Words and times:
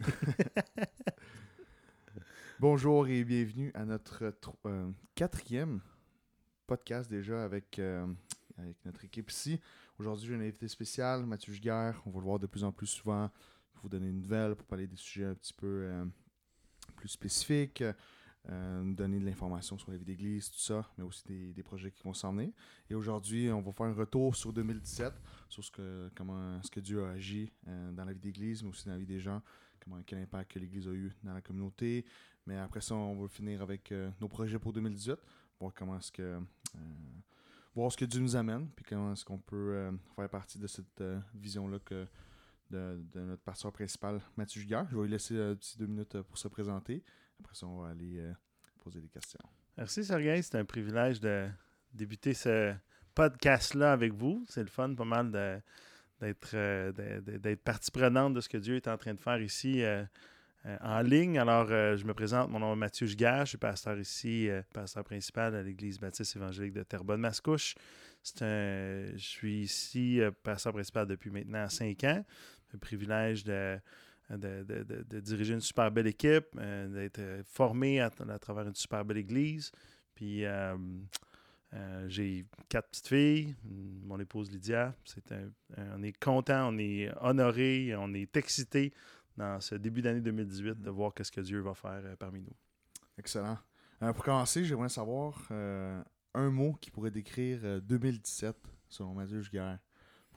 Bonjour 2.58 3.06
et 3.06 3.22
bienvenue 3.22 3.70
à 3.74 3.84
notre 3.84 4.32
euh, 4.64 4.90
quatrième 5.14 5.82
podcast 6.66 7.10
déjà 7.10 7.44
avec, 7.44 7.78
euh, 7.78 8.06
avec 8.56 8.82
notre 8.86 9.04
équipe 9.04 9.30
ici. 9.30 9.60
Aujourd'hui, 9.98 10.28
j'ai 10.28 10.36
un 10.36 10.40
invité 10.40 10.68
spécial, 10.68 11.26
Mathieu 11.26 11.52
Giguère. 11.52 12.00
On 12.06 12.10
va 12.10 12.18
le 12.18 12.24
voir 12.24 12.38
de 12.38 12.46
plus 12.46 12.64
en 12.64 12.72
plus 12.72 12.86
souvent 12.86 13.28
pour 13.74 13.82
vous 13.82 13.90
donner 13.90 14.08
une 14.08 14.22
nouvelle, 14.22 14.54
pour 14.54 14.66
parler 14.66 14.86
des 14.86 14.96
sujets 14.96 15.26
un 15.26 15.34
petit 15.34 15.52
peu 15.52 15.66
euh, 15.66 16.06
plus 16.96 17.08
spécifiques, 17.08 17.84
donner 18.48 19.20
de 19.20 19.26
l'information 19.26 19.76
sur 19.76 19.90
la 19.90 19.98
vie 19.98 20.06
d'église, 20.06 20.50
tout 20.50 20.58
ça, 20.58 20.90
mais 20.96 21.04
aussi 21.04 21.52
des, 21.52 21.62
projets 21.62 21.90
qui 21.90 22.02
vont 22.04 22.14
s'en 22.14 22.32
venir. 22.32 22.54
Et 22.88 22.94
aujourd'hui, 22.94 23.50
on 23.50 23.60
va 23.60 23.70
faire 23.70 23.84
un 23.84 23.92
retour 23.92 24.34
sur 24.34 24.54
2017, 24.54 25.12
sur 25.50 25.62
ce 25.62 25.70
que, 25.70 26.10
comment, 26.16 26.58
ce 26.62 26.70
que 26.70 26.80
Dieu 26.80 27.04
a 27.04 27.10
agi 27.10 27.52
dans 27.66 28.06
la 28.06 28.14
vie 28.14 28.18
d'église, 28.18 28.62
mais 28.62 28.70
aussi 28.70 28.86
dans 28.86 28.92
la 28.92 28.98
vie 28.98 29.04
des 29.04 29.20
gens 29.20 29.42
comment, 29.82 30.00
quel 30.04 30.18
impact 30.18 30.54
l'Église 30.56 30.88
a 30.88 30.92
eu 30.92 31.12
dans 31.22 31.34
la 31.34 31.40
communauté. 31.40 32.04
Mais 32.46 32.56
après 32.56 32.80
ça, 32.80 32.94
on 32.94 33.20
va 33.20 33.28
finir 33.28 33.62
avec 33.62 33.92
euh, 33.92 34.10
nos 34.20 34.28
projets 34.28 34.58
pour 34.58 34.72
2018, 34.72 35.16
voir 35.58 35.72
comment 35.74 35.98
est-ce 35.98 36.12
que 36.12 36.22
euh, 36.22 36.40
voir 37.74 37.92
ce 37.92 37.96
que 37.96 38.04
Dieu 38.04 38.20
nous 38.20 38.36
amène, 38.36 38.68
puis 38.70 38.84
comment 38.88 39.12
est-ce 39.12 39.24
qu'on 39.24 39.38
peut 39.38 39.74
euh, 39.74 39.92
faire 40.16 40.28
partie 40.28 40.58
de 40.58 40.66
cette 40.66 41.02
vision-là 41.34 41.78
que 41.80 42.06
de, 42.70 43.00
notre 43.14 43.42
pasteur 43.42 43.72
principal, 43.72 44.20
Mathieu 44.36 44.60
Giguère. 44.60 44.86
Je 44.90 44.96
vais 44.96 45.02
lui 45.02 45.10
laisser 45.10 45.34
deux 45.76 45.86
minutes 45.86 46.22
pour 46.22 46.38
se 46.38 46.46
présenter. 46.46 47.02
Après 47.40 47.54
ça, 47.54 47.66
on 47.66 47.80
va 47.80 47.88
aller 47.88 48.22
poser 48.78 49.00
des 49.00 49.08
questions. 49.08 49.40
Merci 49.76 50.04
Sergei, 50.04 50.40
c'est 50.42 50.56
un 50.56 50.64
privilège 50.64 51.20
de 51.20 51.48
débuter 51.92 52.32
ce 52.32 52.74
podcast-là 53.14 53.92
avec 53.92 54.12
vous. 54.12 54.44
C'est 54.48 54.62
le 54.62 54.68
fun, 54.68 54.94
pas 54.94 55.04
mal 55.04 55.32
de 55.32 55.60
d'être 56.20 56.50
euh, 56.54 56.92
d'être 56.92 57.62
partie 57.62 57.90
prenante 57.90 58.34
de 58.34 58.40
ce 58.40 58.48
que 58.48 58.58
Dieu 58.58 58.76
est 58.76 58.88
en 58.88 58.96
train 58.96 59.14
de 59.14 59.20
faire 59.20 59.40
ici 59.40 59.82
euh, 59.82 60.04
euh, 60.66 60.76
en 60.82 61.00
ligne. 61.00 61.38
Alors, 61.38 61.68
je 61.68 62.04
me 62.04 62.12
présente, 62.12 62.50
mon 62.50 62.58
nom 62.58 62.74
est 62.74 62.76
Mathieu 62.76 63.06
Gigard, 63.06 63.46
je 63.46 63.50
suis 63.50 63.58
pasteur 63.58 63.98
ici, 63.98 64.48
pasteur 64.72 65.04
principal 65.04 65.54
à 65.54 65.62
l'Église 65.62 65.98
baptiste 65.98 66.36
évangélique 66.36 66.74
de 66.74 66.82
Terrebonne-Mascouche. 66.82 67.74
je 68.40 69.12
suis 69.16 69.62
ici 69.62 70.20
pasteur 70.42 70.74
principal 70.74 71.06
depuis 71.06 71.30
maintenant 71.30 71.68
cinq 71.68 72.04
ans. 72.04 72.22
Le 72.72 72.78
privilège 72.78 73.42
de, 73.42 73.78
de, 74.30 75.20
diriger 75.20 75.54
une 75.54 75.60
super 75.60 75.90
belle 75.90 76.06
équipe, 76.06 76.44
d'être 76.54 77.22
formé 77.46 78.00
à, 78.00 78.10
à, 78.28 78.38
travers 78.38 78.68
une 78.68 78.74
super 78.74 79.04
belle 79.04 79.16
église. 79.18 79.72
Puis 80.14 80.44
euh, 81.72 82.08
j'ai 82.08 82.46
quatre 82.68 82.88
petites 82.88 83.08
filles, 83.08 83.54
mon 84.04 84.18
épouse 84.18 84.50
Lydia. 84.50 84.94
C'est 85.04 85.32
on 85.76 86.02
est 86.02 86.18
content, 86.18 86.72
on 86.72 86.78
est 86.78 87.10
honoré, 87.20 87.94
on 87.96 88.12
est 88.12 88.36
excité 88.36 88.92
dans 89.36 89.60
ce 89.60 89.76
début 89.76 90.02
d'année 90.02 90.20
2018 90.20 90.80
de 90.80 90.90
voir 90.90 91.12
ce 91.20 91.30
que 91.30 91.40
Dieu 91.40 91.60
va 91.60 91.74
faire 91.74 92.02
euh, 92.04 92.16
parmi 92.16 92.40
nous. 92.40 92.56
Excellent. 93.18 93.58
Euh, 94.02 94.12
pour 94.12 94.24
commencer, 94.24 94.64
j'aimerais 94.64 94.88
savoir 94.88 95.48
un 95.50 96.50
mot 96.50 96.74
qui 96.80 96.90
pourrait 96.90 97.10
décrire 97.10 97.80
2017 97.82 98.56
selon 98.88 99.14
Mathieu 99.14 99.40
Giguère 99.40 99.78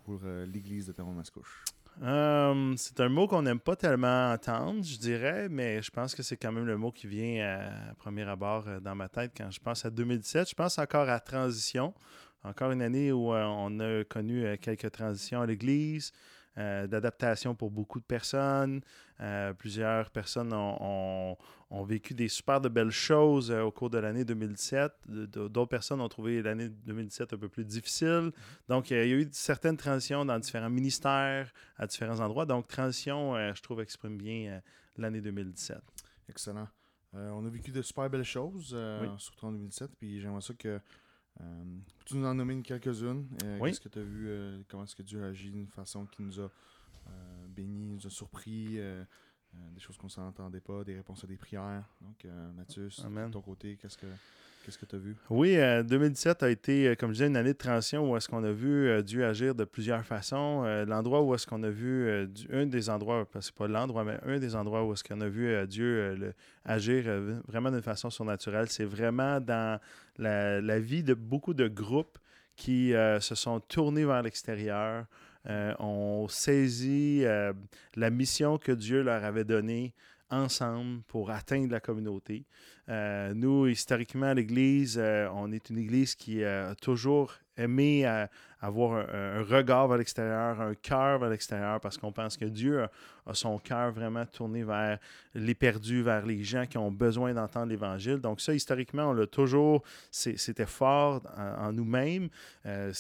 pour 0.04 0.22
l'Église 0.24 0.88
de 0.88 0.92
Thermont-Mascouche. 0.92 1.64
Euh, 2.02 2.74
c'est 2.78 3.00
un 3.00 3.10
mot 3.10 3.28
qu'on 3.28 3.44
n'aime 3.44 3.60
pas 3.60 3.76
tellement 3.76 4.32
entendre, 4.32 4.84
je 4.84 4.98
dirais, 4.98 5.48
mais 5.50 5.82
je 5.82 5.92
pense 5.92 6.16
que 6.16 6.24
c'est 6.24 6.38
quand 6.38 6.52
même 6.52 6.66
le 6.66 6.78
mot 6.78 6.92
qui 6.92 7.08
vient 7.08 7.46
à, 7.46 7.94
premier 7.96 8.24
abord 8.24 8.68
euh, 8.68 8.80
dans 8.80 8.96
ma 8.96 9.10
tête 9.10 9.32
quand 9.38 9.52
je 9.52 9.60
pense 9.60 9.86
à 9.86 9.90
2017. 9.90 10.50
Je 10.50 10.56
pense 10.56 10.80
encore 10.80 11.08
à 11.10 11.20
transition, 11.20 11.94
encore 12.44 12.72
une 12.72 12.82
année 12.82 13.12
où 13.12 13.34
euh, 13.34 13.44
on 13.44 13.80
a 13.80 14.04
connu 14.06 14.58
quelques 14.58 14.92
transitions 14.92 15.42
à 15.42 15.46
l'Église. 15.46 16.12
Euh, 16.60 16.86
d'adaptation 16.86 17.56
pour 17.56 17.72
beaucoup 17.72 18.00
de 18.00 18.06
personnes. 18.06 18.82
Euh, 19.22 19.54
plusieurs 19.54 20.12
personnes 20.12 20.54
ont, 20.54 21.36
vécu 21.86 22.14
des 22.14 22.28
super 22.28 22.62
de 22.62 22.70
belles 22.70 22.92
choses 22.92 23.50
euh, 23.50 23.64
au 23.64 23.72
cours 23.72 23.90
de 23.90 23.98
l'année 23.98 24.24
2017. 24.24 24.92
D'autres 25.08 25.66
personnes 25.66 26.00
ont 26.00 26.10
trouvé 26.10 26.44
l'année 26.44 26.70
2017 26.70 27.34
un 27.34 27.38
peu 27.38 27.50
plus 27.50 27.66
difficile. 27.66 28.32
Donc, 28.70 28.92
il 28.92 28.98
y 28.98 29.00
a 29.00 29.06
eu 29.06 29.28
certaines 29.32 29.78
transitions 29.78 30.26
dans 30.26 30.38
différents 30.38 30.70
ministères, 30.70 31.52
à 31.78 31.88
différents 31.88 32.20
endroits. 32.20 32.46
Donc, 32.46 32.68
transition, 32.68 33.34
je 33.56 33.62
trouve, 33.64 33.82
exprime 33.82 34.18
bien 34.18 34.62
l'année 34.96 35.22
2017. 35.22 35.80
Excellent. 36.30 36.68
on 37.14 37.44
a 37.48 37.50
vécu 37.50 37.72
de 37.72 37.82
super 37.82 38.12
belles 38.12 38.24
choses, 38.24 38.78
surtout 39.18 39.48
en 39.48 39.54
2017. 39.54 39.90
Puis 40.00 40.22
j'aimerais 40.22 40.42
ça 40.42 40.54
que 40.54 40.80
euh, 41.42 41.64
tu 42.06 42.16
nous 42.16 42.26
en 42.26 42.36
nommer 42.36 42.62
quelques-unes? 42.62 43.28
Euh, 43.44 43.60
qu'est-ce 43.60 43.80
que 43.80 43.90
tu 43.90 44.00
as 44.00 44.04
vu 44.04 44.28
euh, 44.28 44.62
Comment 44.68 44.84
est-ce 44.84 44.96
que 44.96 45.04
Dieu 45.04 45.24
a 45.24 45.28
agi 45.28 45.50
d'une 45.50 45.68
façon 45.68 46.06
qui 46.06 46.22
nous 46.22 46.40
a 46.40 46.50
bénis, 47.50 47.88
nous 47.88 48.08
a 48.08 48.10
surpris 48.10 48.80
Des 49.74 49.80
choses 49.80 49.98
qu'on 49.98 50.08
ne 50.08 50.12
s'entendait 50.12 50.60
pas, 50.60 50.84
des 50.84 50.96
réponses 50.96 51.24
à 51.24 51.28
des 51.28 51.38
prières. 51.38 51.84
Donc, 52.02 52.26
Mathieu, 52.56 52.88
de 52.88 53.32
ton 53.32 53.42
côté, 53.42 53.78
qu'est-ce 53.82 53.98
que. 53.98 54.08
Qu'est-ce 54.66 54.78
que 54.78 54.86
tu 54.86 54.96
as 54.96 55.00
vu? 55.00 55.18
Oui, 55.30 55.58
2017 55.58 56.42
a 56.42 56.50
été, 56.50 56.96
comme 56.96 57.10
je 57.10 57.16
disais, 57.16 57.28
une 57.28 57.36
année 57.36 57.52
de 57.52 57.58
transition 57.58 58.10
où 58.10 58.16
est-ce 58.16 58.30
qu'on 58.30 58.46
a 58.46 58.52
vu 58.54 59.04
Dieu 59.04 59.26
agir 59.26 59.54
de 59.54 59.66
plusieurs 59.66 60.06
façons. 60.06 60.64
l'endroit 60.88 61.22
où 61.22 61.36
est-ce 61.36 61.46
qu'on 61.46 61.64
a 61.64 61.70
vu, 61.70 62.30
un 62.50 62.66
des 62.66 62.90
endroits, 62.90 63.28
parce 63.30 63.52
que 63.52 63.58
pas 63.58 63.68
l'endroit, 63.68 64.06
mais 64.06 64.18
un 64.26 64.40
des 64.40 64.56
endroits 64.56 64.86
où 64.86 64.94
est-ce 64.94 65.04
qu'on 65.04 65.20
a 65.20 65.28
vu 65.28 65.68
Dieu 65.68 66.34
agir 66.64 67.04
vraiment 67.46 67.72
d'une 67.72 67.82
façon 67.82 68.10
surnaturelle, 68.10 68.70
c'est 68.70 68.86
vraiment 68.86 69.42
dans 69.42 69.82
la, 70.18 70.80
vie 70.80 71.04
de 71.04 71.14
beaucoup 71.14 71.54
de 71.54 71.68
groupes 71.68 72.18
qui 72.56 72.94
euh, 72.94 73.20
se 73.20 73.36
sont 73.36 73.60
tournés 73.60 74.06
vers 74.06 74.22
l'extérieur, 74.22 75.06
euh, 75.50 75.74
ont 75.80 76.28
saisi 76.28 77.22
euh, 77.24 77.54
la 77.96 78.10
mission 78.10 78.58
que 78.58 78.72
Dieu 78.72 79.02
leur 79.02 79.24
avait 79.24 79.44
donnée 79.44 79.94
ensemble 80.30 81.02
pour 81.08 81.32
atteindre 81.32 81.72
la 81.72 81.80
communauté. 81.80 82.46
nous, 82.88 83.68
historiquement, 83.68 84.34
l'Église, 84.34 85.00
on 85.34 85.52
est 85.52 85.70
une 85.70 85.78
Église 85.78 86.16
qui 86.16 86.44
a 86.44 86.74
toujours 86.76 87.36
aimé 87.56 88.04
avoir 88.64 89.06
un, 89.14 89.44
regard 89.44 89.90
vers 89.90 89.98
l'extérieur, 89.98 90.62
un 90.62 90.74
cœur 90.74 91.20
vers 91.20 91.30
l'extérieur, 91.30 91.82
parce 91.82 91.98
qu'on 91.98 92.14
pense 92.14 92.38
que 92.38 92.46
Dieu 92.46 92.84
a, 92.84 93.34
son 93.34 93.60
cœur 93.60 93.92
vraiment 93.92 94.26
tourné 94.26 94.64
vers 94.64 95.00
les 95.36 95.54
perdus, 95.54 96.02
vers 96.02 96.26
les 96.26 96.44
gens 96.44 96.66
qui 96.66 96.78
ont 96.78 96.90
besoin 96.90 97.34
d'entendre 97.34 97.68
l'Évangile. 97.68 98.18
Donc 98.18 98.40
ça, 98.40 98.54
historiquement, 98.54 99.10
on 99.10 99.14
l'a 99.14 99.28
toujours, 99.28 99.84
c'était 100.12 100.66
fort 100.66 101.22
en, 101.38 101.74
nous-mêmes, 101.74 102.30
euh, 102.66 102.94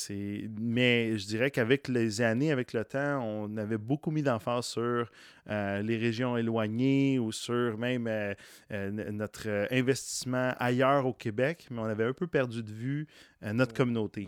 mais 0.59 1.17
je 1.17 1.27
dirais 1.27 1.49
qu'avec 1.49 1.87
les 1.87 2.19
années, 2.19 2.51
avec 2.51 2.73
le 2.73 2.83
temps, 2.83 3.23
on 3.23 3.55
avait 3.55 3.77
beaucoup 3.77 4.11
mis 4.11 4.21
d'emphase 4.21 4.65
sur 4.65 5.09
euh, 5.49 5.81
les 5.81 5.97
régions 5.97 6.35
éloignées 6.35 7.19
ou 7.19 7.31
sur 7.31 7.77
même 7.77 8.07
euh, 8.07 8.33
notre 9.11 9.67
investissement 9.71 10.53
ailleurs 10.59 11.05
au 11.05 11.13
Québec, 11.13 11.67
mais 11.71 11.79
on 11.79 11.85
avait 11.85 12.05
un 12.05 12.13
peu 12.13 12.27
perdu 12.27 12.63
de 12.63 12.71
vue 12.71 13.07
notre 13.41 13.73
communauté. 13.73 14.27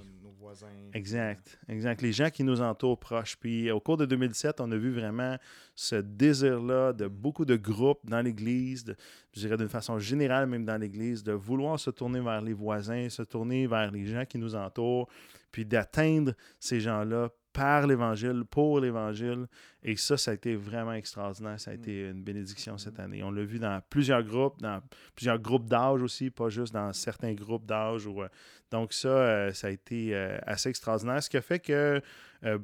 Exact, 0.93 1.59
exact. 1.67 2.01
Les 2.01 2.11
gens 2.11 2.29
qui 2.29 2.43
nous 2.43 2.61
entourent 2.61 2.99
proches. 2.99 3.35
Puis 3.37 3.71
au 3.71 3.79
cours 3.79 3.97
de 3.97 4.05
2007, 4.05 4.61
on 4.61 4.71
a 4.71 4.77
vu 4.77 4.93
vraiment 4.93 5.37
ce 5.75 5.95
désir-là 5.95 6.93
de 6.93 7.07
beaucoup 7.07 7.45
de 7.45 7.55
groupes 7.55 8.01
dans 8.03 8.21
l'Église, 8.21 8.95
je 9.33 9.39
dirais 9.39 9.57
d'une 9.57 9.69
façon 9.69 9.99
générale 9.99 10.47
même 10.47 10.65
dans 10.65 10.77
l'Église, 10.77 11.23
de 11.23 11.33
vouloir 11.33 11.79
se 11.79 11.89
tourner 11.89 12.21
vers 12.21 12.41
les 12.41 12.53
voisins, 12.53 13.09
se 13.09 13.23
tourner 13.23 13.67
vers 13.67 13.91
les 13.91 14.05
gens 14.05 14.25
qui 14.25 14.37
nous 14.37 14.55
entourent, 14.55 15.09
puis 15.51 15.65
d'atteindre 15.65 16.33
ces 16.59 16.79
gens-là 16.79 17.29
par 17.55 17.87
l'Évangile, 17.87 18.43
pour 18.49 18.81
l'Évangile. 18.81 19.47
Et 19.81 19.95
ça, 19.95 20.17
ça 20.17 20.31
a 20.31 20.33
été 20.33 20.55
vraiment 20.55 20.91
extraordinaire. 20.91 21.57
Ça 21.57 21.71
a 21.71 21.73
été 21.73 22.09
une 22.09 22.21
bénédiction 22.21 22.77
cette 22.77 22.99
année. 22.99 23.23
On 23.23 23.31
l'a 23.31 23.45
vu 23.45 23.59
dans 23.59 23.81
plusieurs 23.89 24.23
groupes, 24.23 24.59
dans 24.59 24.81
plusieurs 25.15 25.39
groupes 25.39 25.67
d'âge 25.67 26.01
aussi, 26.01 26.29
pas 26.29 26.49
juste 26.49 26.73
dans 26.73 26.91
certains 26.91 27.33
groupes 27.33 27.65
d'âge. 27.65 28.07
Euh, 28.07 28.27
donc 28.71 28.91
ça, 28.91 29.07
euh, 29.07 29.53
ça 29.53 29.67
a 29.67 29.69
été 29.69 30.13
euh, 30.13 30.37
assez 30.45 30.67
extraordinaire. 30.67 31.23
Ce 31.23 31.29
qui 31.29 31.37
a 31.37 31.41
fait 31.41 31.59
que 31.59 32.01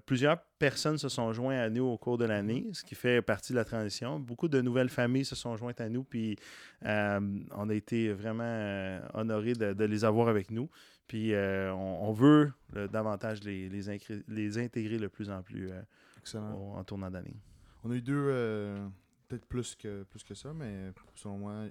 plusieurs 0.06 0.38
personnes 0.60 1.00
se 1.00 1.10
sont 1.10 1.32
joints 1.34 1.58
à 1.58 1.70
nous 1.70 1.86
au 1.86 1.98
cours 1.98 2.18
de 2.18 2.26
l'année, 2.26 2.68
ce 2.74 2.84
qui 2.84 2.94
fait 2.94 3.22
partie 3.22 3.54
de 3.54 3.58
la 3.58 3.66
transition. 3.66 4.20
Beaucoup 4.20 4.48
de 4.48 4.62
nouvelles 4.62 4.90
familles 4.90 5.26
se 5.26 5.36
sont 5.36 5.56
jointes 5.58 5.82
à 5.82 5.90
nous, 5.90 6.04
puis 6.04 6.38
on 6.84 7.70
a 7.70 7.74
été 7.74 8.14
vraiment 8.14 9.00
honorés 9.16 9.54
de, 9.54 9.86
les 9.86 10.06
avoir 10.06 10.28
avec 10.28 10.52
nous. 10.52 10.70
Puis 11.12 11.34
euh, 11.34 11.74
on, 11.74 12.14
veut 12.14 12.54
davantage 12.90 13.44
les, 13.44 13.68
les, 13.68 14.58
intégrer 14.58 14.98
de 14.98 15.08
plus 15.08 15.30
en 15.30 15.44
plus 15.44 15.70
euh, 15.70 16.38
en 16.54 16.82
tournant 16.86 17.12
d'année. 17.12 17.36
On 17.84 17.92
a 17.92 17.96
eu 17.96 18.02
deux, 18.02 18.16
euh, 18.16 18.88
peut-être 19.28 19.46
plus 19.46 19.76
que, 19.76 20.04
plus 20.04 20.24
que 20.24 20.34
ça, 20.34 20.54
mais 20.54 20.94
selon 21.16 21.38
moi, 21.38 21.66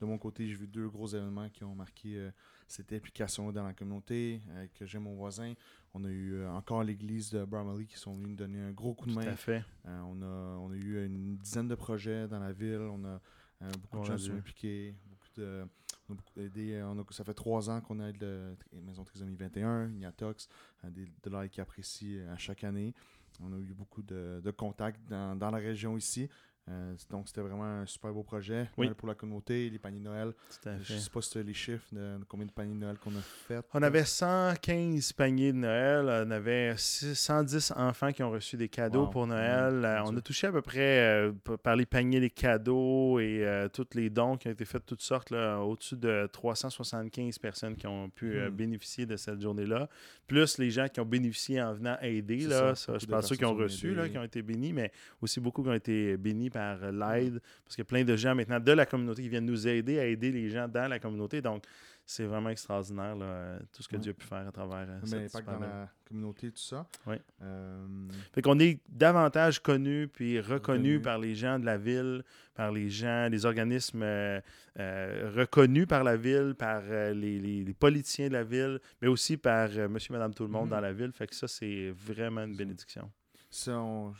de 0.00 0.06
mon 0.06 0.16
côté, 0.16 0.48
j'ai 0.48 0.54
vu 0.54 0.66
deux 0.66 0.88
gros 0.88 1.08
événements 1.08 1.50
qui 1.50 1.62
ont 1.62 1.74
marqué 1.74 2.30
cette 2.66 2.90
implication 2.90 3.52
dans 3.52 3.64
la 3.64 3.74
communauté, 3.74 4.40
que 4.78 4.86
j'ai 4.86 4.98
mon 4.98 5.14
voisin. 5.14 5.52
On 5.92 6.02
a 6.02 6.08
eu 6.08 6.46
encore 6.46 6.82
l'église 6.82 7.30
de 7.30 7.44
Bramley 7.44 7.84
qui 7.84 7.98
sont 7.98 8.14
venus 8.14 8.30
nous 8.30 8.36
donner 8.36 8.62
un 8.62 8.72
gros 8.72 8.94
coup 8.94 9.10
de 9.10 9.14
main. 9.14 9.24
Tout 9.24 9.28
à 9.28 9.36
fait. 9.36 9.62
on, 9.84 10.22
a, 10.22 10.56
on 10.58 10.70
a 10.70 10.74
eu 10.74 11.04
une 11.04 11.36
dizaine 11.36 11.68
de 11.68 11.74
projets 11.74 12.28
dans 12.28 12.40
la 12.40 12.52
ville. 12.52 12.80
On 12.80 13.04
a 13.04 13.20
beaucoup 13.60 14.00
de 14.00 14.04
gens 14.06 14.16
sont 14.16 14.32
impliqués, 14.32 14.94
beaucoup 15.10 15.28
de 15.36 15.66
on 16.08 16.12
a 16.12 16.16
beaucoup 16.16 16.40
aidé. 16.40 16.74
Euh, 16.74 17.02
ça 17.10 17.24
fait 17.24 17.34
trois 17.34 17.70
ans 17.70 17.80
qu'on 17.80 18.00
aide 18.00 18.22
la 18.22 18.80
Maison 18.80 19.04
Trisomie 19.04 19.36
21, 19.36 19.90
Ignatox, 19.90 20.48
des, 20.84 21.04
de 21.04 21.30
l'aide 21.30 21.50
qui 21.50 21.60
apprécie 21.60 22.18
euh, 22.18 22.32
à 22.32 22.38
chaque 22.38 22.64
année. 22.64 22.94
On 23.42 23.52
a 23.52 23.58
eu 23.58 23.74
beaucoup 23.74 24.02
de, 24.02 24.50
contacts 24.56 25.00
dans, 25.08 25.36
la 25.38 25.58
région 25.58 25.96
ici. 25.96 26.28
Euh, 26.68 26.94
donc, 27.10 27.28
c'était 27.28 27.42
vraiment 27.42 27.62
un 27.64 27.86
super 27.86 28.12
beau 28.12 28.24
projet 28.24 28.68
Oui. 28.76 28.90
Pour 28.96 29.06
la 29.06 29.14
communauté, 29.14 29.70
les 29.70 29.78
paniers 29.78 30.00
de 30.00 30.04
Noël. 30.04 30.32
Je 30.64 30.70
fait. 30.82 30.98
sais 30.98 31.10
pas 31.10 31.22
si 31.22 31.30
tu 31.30 31.38
as 31.38 31.42
les 31.42 31.54
chiffres 31.54 31.86
de, 31.92 32.18
de 32.18 32.24
combien 32.28 32.44
de 32.46 32.50
paniers 32.50 32.74
de 32.74 32.80
Noël 32.80 32.96
qu'on 32.98 33.12
a 33.12 33.20
fait. 33.20 33.60
On 33.72 33.82
avait 33.82 34.04
115 34.04 35.12
paniers 35.12 35.52
de 35.52 35.58
Noël. 35.58 36.24
On 36.26 36.30
avait 36.32 36.72
6- 36.74 37.14
110 37.14 37.72
enfants 37.76 38.10
qui 38.12 38.22
ont 38.24 38.30
reçu 38.30 38.56
des 38.56 38.68
cadeaux 38.68 39.02
Wow. 39.04 39.10
pour 39.10 39.26
Noël. 39.28 39.74
Ouais, 39.80 39.98
on 40.06 40.16
a 40.16 40.20
touché 40.20 40.48
à 40.48 40.52
peu 40.52 40.62
près, 40.62 40.98
euh, 41.28 41.32
par 41.62 41.76
les 41.76 41.86
paniers, 41.86 42.18
les 42.20 42.30
cadeaux 42.30 43.20
et 43.20 43.44
euh, 43.46 43.68
tous 43.68 43.86
les 43.94 44.10
dons 44.10 44.36
qui 44.36 44.48
ont 44.48 44.50
été 44.52 44.64
faits 44.64 44.82
de 44.82 44.86
toutes 44.86 45.02
sortes, 45.02 45.30
au-dessus 45.32 45.96
de 45.96 46.28
375 46.32 47.38
personnes 47.38 47.76
qui 47.76 47.86
ont 47.86 48.08
pu 48.10 48.36
euh, 48.36 48.50
Hmm. 48.50 48.54
bénéficier 48.56 49.06
de 49.06 49.16
cette 49.16 49.40
journée-là. 49.40 49.88
Plus 50.26 50.58
les 50.58 50.70
gens 50.70 50.88
qui 50.88 50.98
ont 51.00 51.04
bénéficié 51.06 51.60
en 51.62 51.74
venant 51.74 51.96
aider. 52.00 52.38
Là, 52.46 52.74
ça, 52.74 52.92
ça, 52.94 52.98
je 52.98 53.06
pense 53.06 53.26
ceux 53.28 53.36
qui 53.36 53.44
ont 53.44 53.54
reçu, 53.54 53.94
là, 53.94 54.08
qui 54.08 54.18
ont 54.18 54.24
été 54.24 54.42
bénis, 54.42 54.72
mais 54.72 54.90
aussi 55.20 55.38
beaucoup 55.40 55.62
qui 55.62 55.68
ont 55.68 55.74
été 55.74 56.16
bénis 56.16 56.50
par 56.56 56.82
euh, 56.82 56.90
l'aide. 56.92 57.40
Parce 57.64 57.74
qu'il 57.76 57.82
y 57.82 57.86
a 57.86 57.90
plein 57.94 58.04
de 58.04 58.16
gens 58.16 58.34
maintenant 58.34 58.60
de 58.60 58.72
la 58.72 58.86
communauté 58.86 59.22
qui 59.22 59.28
viennent 59.28 59.44
nous 59.46 59.66
aider 59.68 59.98
à 59.98 60.06
aider 60.06 60.32
les 60.32 60.48
gens 60.48 60.66
dans 60.68 60.88
la 60.88 60.98
communauté. 60.98 61.42
Donc, 61.42 61.64
c'est 62.08 62.24
vraiment 62.24 62.50
extraordinaire, 62.50 63.16
là, 63.16 63.58
tout 63.72 63.82
ce 63.82 63.88
que 63.88 63.96
Ouais. 63.96 64.00
Dieu 64.02 64.12
a 64.12 64.14
pu 64.14 64.24
faire 64.26 64.46
à 64.46 64.52
travers 64.52 64.86
euh, 64.88 65.00
Mais 65.10 65.28
cette 65.28 65.44
dans 65.44 65.58
la 65.58 65.88
communauté, 66.08 66.50
tout 66.52 66.62
ça. 66.62 66.86
Oui. 67.06 67.16
Euh, 67.42 67.84
Fait 68.32 68.42
qu'on 68.42 68.58
est 68.60 68.78
davantage 68.88 69.58
connu 69.60 70.06
puis 70.08 70.38
reconnu 70.40 71.00
par 71.00 71.18
les 71.18 71.34
gens 71.34 71.58
de 71.58 71.66
la 71.66 71.76
ville, 71.76 72.22
par 72.54 72.70
les 72.70 72.88
gens, 72.90 73.28
les 73.28 73.44
organismes 73.44 74.02
euh, 74.04 74.40
euh, 74.78 75.32
reconnus 75.36 75.86
par 75.88 76.04
la 76.04 76.16
ville, 76.16 76.54
par 76.56 76.82
les, 76.82 77.40
les- 77.40 77.64
les 77.64 77.74
politiciens 77.74 78.28
de 78.28 78.34
la 78.34 78.44
ville, 78.44 78.78
mais 79.02 79.08
aussi 79.08 79.36
par 79.36 79.68
monsieur, 79.90 80.12
madame, 80.14 80.32
tout 80.32 80.44
le 80.44 80.50
monde 80.50 80.66
Mhm. 80.66 80.70
dans 80.70 80.80
la 80.80 80.92
ville. 80.92 81.10
Fait 81.12 81.26
que 81.26 81.34
ça, 81.34 81.48
c'est 81.48 81.90
vraiment 81.90 82.44
une 82.44 82.56
bénédiction. 82.56 83.10
ça, 83.50 83.78
on- 83.80 84.12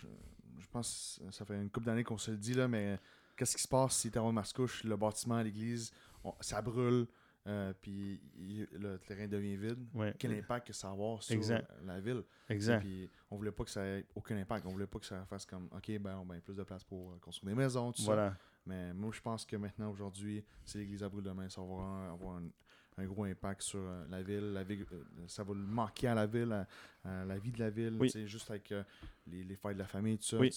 pense 0.76 1.20
que 1.25 1.31
ça 1.32 1.44
fait 1.44 1.55
une 1.56 1.70
couple 1.70 1.87
d'années 1.87 2.05
qu'on 2.05 2.19
se 2.19 2.31
le 2.31 2.37
dit, 2.37 2.55
là, 2.55 2.69
mais 2.69 2.99
qu'est-ce 3.37 3.56
qui 3.56 3.62
se 3.62 3.69
passe 3.69 3.96
si 3.96 4.11
Terre 4.11 4.31
Mascouche, 4.32 4.84
le 4.84 4.96
bâtiment 4.96 5.37
à 5.37 5.43
l'église, 5.43 5.93
on- 6.25 6.34
ça 6.40 6.61
brûle, 6.62 7.06
euh, 7.46 7.73
puis 7.81 8.20
il- 8.38 8.69
le 8.73 8.99
terrain 8.99 9.26
devient 9.28 9.56
vide? 9.56 9.87
Ouais. 9.94 10.14
Quel 10.19 10.32
impact 10.38 10.67
que 10.69 10.73
ça 10.73 10.88
va 10.88 10.94
avoir 10.94 11.23
sur 11.23 11.34
Exact. 11.37 11.70
la 11.84 12.00
ville? 12.00 12.23
Exact. 12.49 12.81
Puis 12.81 13.11
on 13.31 13.37
voulait 13.37 13.52
pas 13.52 13.64
que 13.64 13.70
ça 13.70 13.84
ait 13.87 14.05
aucun 14.14 14.37
impact. 14.37 14.67
On 14.67 14.70
voulait 14.70 14.87
pas 14.87 14.99
que 14.99 15.06
ça 15.06 15.25
fasse 15.26 15.46
comme, 15.46 15.69
OK, 15.75 15.99
ben, 15.99 16.19
on 16.26 16.31
a 16.31 16.40
plus 16.40 16.56
de 16.56 16.62
place 16.64 16.82
pour 16.84 17.12
euh, 17.12 17.19
construire 17.20 17.55
des 17.55 17.62
maisons, 17.62 17.93
tout 17.93 18.02
ça. 18.02 18.37
Mais 18.67 18.93
moi, 18.93 19.11
je 19.12 19.20
pense 19.20 19.44
que 19.46 19.55
maintenant, 19.56 19.90
aujourd'hui, 19.93 20.44
c'est 20.64 20.78
l'église 20.78 21.02
à 21.05 21.08
brûle 21.08 21.23
demain. 21.23 21.49
Ça 21.49 21.61
va 21.61 21.67
avoir, 21.67 22.12
avoir 22.12 22.37
un, 22.38 22.49
un 22.98 23.04
gros 23.04 23.25
impact 23.25 23.62
sur 23.62 23.81
euh, 23.81 24.04
la 24.10 24.22
ville. 24.22 24.52
La 24.52 24.64
ville 24.64 24.87
euh, 24.93 25.02
ça 25.26 25.43
va 25.44 25.54
manquer 25.54 26.08
à 26.08 26.14
la 26.14 26.26
ville, 26.26 26.52
à, 26.52 26.66
à 27.04 27.25
la 27.25 27.38
vie 27.38 27.52
de 27.52 27.58
la 27.58 27.70
ville. 27.70 27.96
Oui. 28.00 28.10
Juste 28.26 28.50
avec 28.50 28.72
euh, 28.72 28.82
les, 29.31 29.44
les 29.44 29.56
fêtes 29.56 29.75
de 29.75 29.78
la 29.81 29.87
famille, 29.87 30.19
tout 30.19 30.25
ça. 30.25 30.38
Oui. 30.38 30.50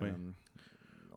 Oui. 0.00 0.08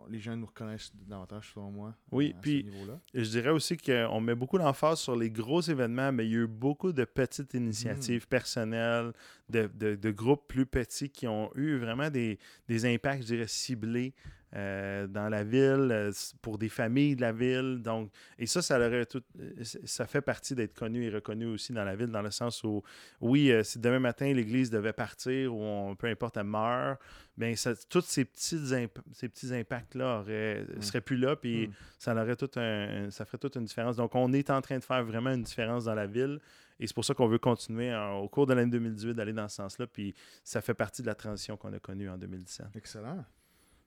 Les 0.10 0.20
gens 0.20 0.36
nous 0.36 0.48
reconnaissent 0.48 0.92
davantage, 1.08 1.54
selon 1.54 1.72
moi. 1.72 1.96
Oui, 2.12 2.34
à 2.38 2.42
puis- 2.42 2.70
ce 3.14 3.22
je 3.24 3.30
dirais 3.30 3.52
aussi 3.52 3.78
qu'on 3.78 4.20
met 4.20 4.36
beaucoup 4.36 4.58
d'emphase 4.58 5.00
sur 5.00 5.16
les 5.16 5.30
gros 5.32 5.62
événements, 5.62 6.12
mais 6.12 6.26
il 6.28 6.32
y 6.32 6.36
a 6.36 6.40
eu 6.40 6.48
beaucoup 6.48 6.92
de 6.92 7.06
petites 7.06 7.54
initiatives 7.54 8.28
personnelles, 8.28 9.14
de, 9.50 9.70
de- 9.74 9.96
de 9.96 10.12
groupes 10.12 10.46
plus 10.46 10.66
petits 10.66 11.10
qui 11.10 11.26
ont 11.26 11.50
eu 11.56 11.78
vraiment 11.78 12.10
des, 12.10 12.38
des 12.68 12.86
impacts, 12.94 13.22
je 13.22 13.28
dirais, 13.28 13.48
ciblés 13.48 14.14
euh, 14.56 15.08
dans 15.08 15.30
la 15.30 15.44
ville, 15.44 15.90
euh, 15.92 16.12
pour 16.42 16.58
des 16.58 16.70
familles 16.70 17.16
de 17.16 17.22
la 17.22 17.32
ville. 17.32 17.82
Donc, 17.82 18.12
et 18.38 18.46
ça, 18.46 18.62
ça, 18.62 18.78
leur 18.78 19.08
tout, 19.08 19.24
euh, 19.40 19.52
ça 19.64 20.06
fait 20.06 20.22
partie 20.22 20.54
d'être 20.56 20.74
connu 20.74 21.06
et 21.06 21.10
reconnu 21.10 21.46
aussi 21.48 21.74
dans 21.74 21.84
la 21.84 21.96
ville, 21.96 22.08
dans 22.08 22.22
le 22.22 22.32
sens 22.32 22.64
où, 22.64 22.84
oui, 23.22 23.52
euh, 23.52 23.64
si 23.64 23.80
demain 23.80 24.00
matin 24.00 24.32
l'église 24.34 24.70
devait 24.70 24.94
partir 24.94 25.54
ou 25.56 25.62
on- 25.62 25.96
peu 25.96 26.08
importe, 26.08 26.38
elle 26.38 26.44
meurt, 26.44 27.00
bien, 27.36 27.56
ça, 27.56 27.74
tous 27.90 28.02
ces 28.02 28.26
petits, 28.26 28.60
imp- 28.76 29.00
ces 29.12 29.28
petits 29.30 29.54
impacts-là 29.54 30.20
auraient, 30.20 30.64
Mm. 30.78 30.82
seraient 30.82 31.02
plus 31.02 31.18
là, 31.18 31.36
puis 31.36 31.68
Mm. 31.68 31.72
ça, 31.98 32.14
aurait 32.14 32.36
tout 32.36 32.52
un, 32.58 33.10
ça 33.10 33.26
ferait 33.26 33.40
toute 33.40 33.56
une 33.56 33.66
différence. 33.66 33.96
Donc, 33.96 34.14
on 34.16 34.32
est 34.34 34.50
en 34.52 34.62
train 34.62 34.78
de 34.78 34.84
faire 34.84 35.04
vraiment 35.04 35.32
une 35.32 35.44
différence 35.44 35.86
dans 35.86 35.96
la 35.96 36.06
ville. 36.08 36.40
Et 36.80 36.88
c'est 36.88 36.94
pour 36.94 37.06
ça 37.06 37.14
qu'on 37.14 37.28
veut 37.28 37.38
continuer 37.40 37.96
au 38.22 38.28
cours 38.28 38.46
de 38.48 38.54
l'année 38.54 38.72
2018 38.72 39.14
d'aller 39.14 39.32
dans 39.34 39.48
ce 39.48 39.58
sens-là. 39.58 39.88
Puis 39.88 40.14
ça 40.44 40.60
fait 40.62 40.74
partie 40.74 41.02
de 41.02 41.08
la 41.08 41.16
transition 41.16 41.56
qu'on 41.56 41.72
a 41.72 41.80
connue 41.80 42.10
en 42.10 42.18
2017. 42.18 42.66
Excellent. 42.76 43.24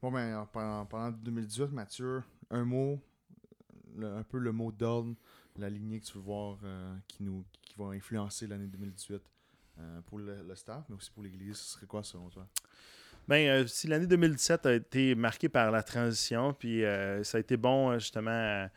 Bon, 0.06 0.12
ben, 0.12 0.36
en- 0.36 0.46
pendant, 0.46 0.86
pendant 0.86 1.10
2018, 1.10 1.72
Mathieu, 1.72 2.22
un 2.48 2.64
mot, 2.64 3.00
un 4.00 4.22
peu 4.22 4.38
le 4.38 4.52
mot 4.52 4.70
d'ordre, 4.70 5.16
la 5.56 5.68
lignée 5.68 5.98
que 5.98 6.04
tu 6.04 6.12
veux 6.12 6.22
voir 6.22 6.58
euh, 6.62 6.94
qui, 7.08 7.24
nous, 7.24 7.44
qui 7.60 7.74
va 7.76 7.86
influencer 7.86 8.46
l'année 8.46 8.68
2018 8.68 9.20
euh, 9.80 10.00
pour 10.02 10.20
le, 10.20 10.54
staff, 10.54 10.84
mais 10.88 10.94
aussi 10.94 11.10
pour 11.10 11.24
l'Église. 11.24 11.56
Ce 11.56 11.72
serait 11.72 11.86
quoi 11.86 12.04
selon 12.04 12.28
toi? 12.28 12.46
Ben, 13.26 13.48
euh, 13.48 13.66
si 13.66 13.88
l'année 13.88 14.06
2017 14.06 14.66
a 14.66 14.74
été 14.74 15.16
marquée 15.16 15.48
par 15.48 15.72
la 15.72 15.82
transition, 15.82 16.52
puis 16.52 16.82
ça 17.24 17.38
a 17.38 17.40
été 17.40 17.56
bon 17.56 17.98
justement 17.98 18.68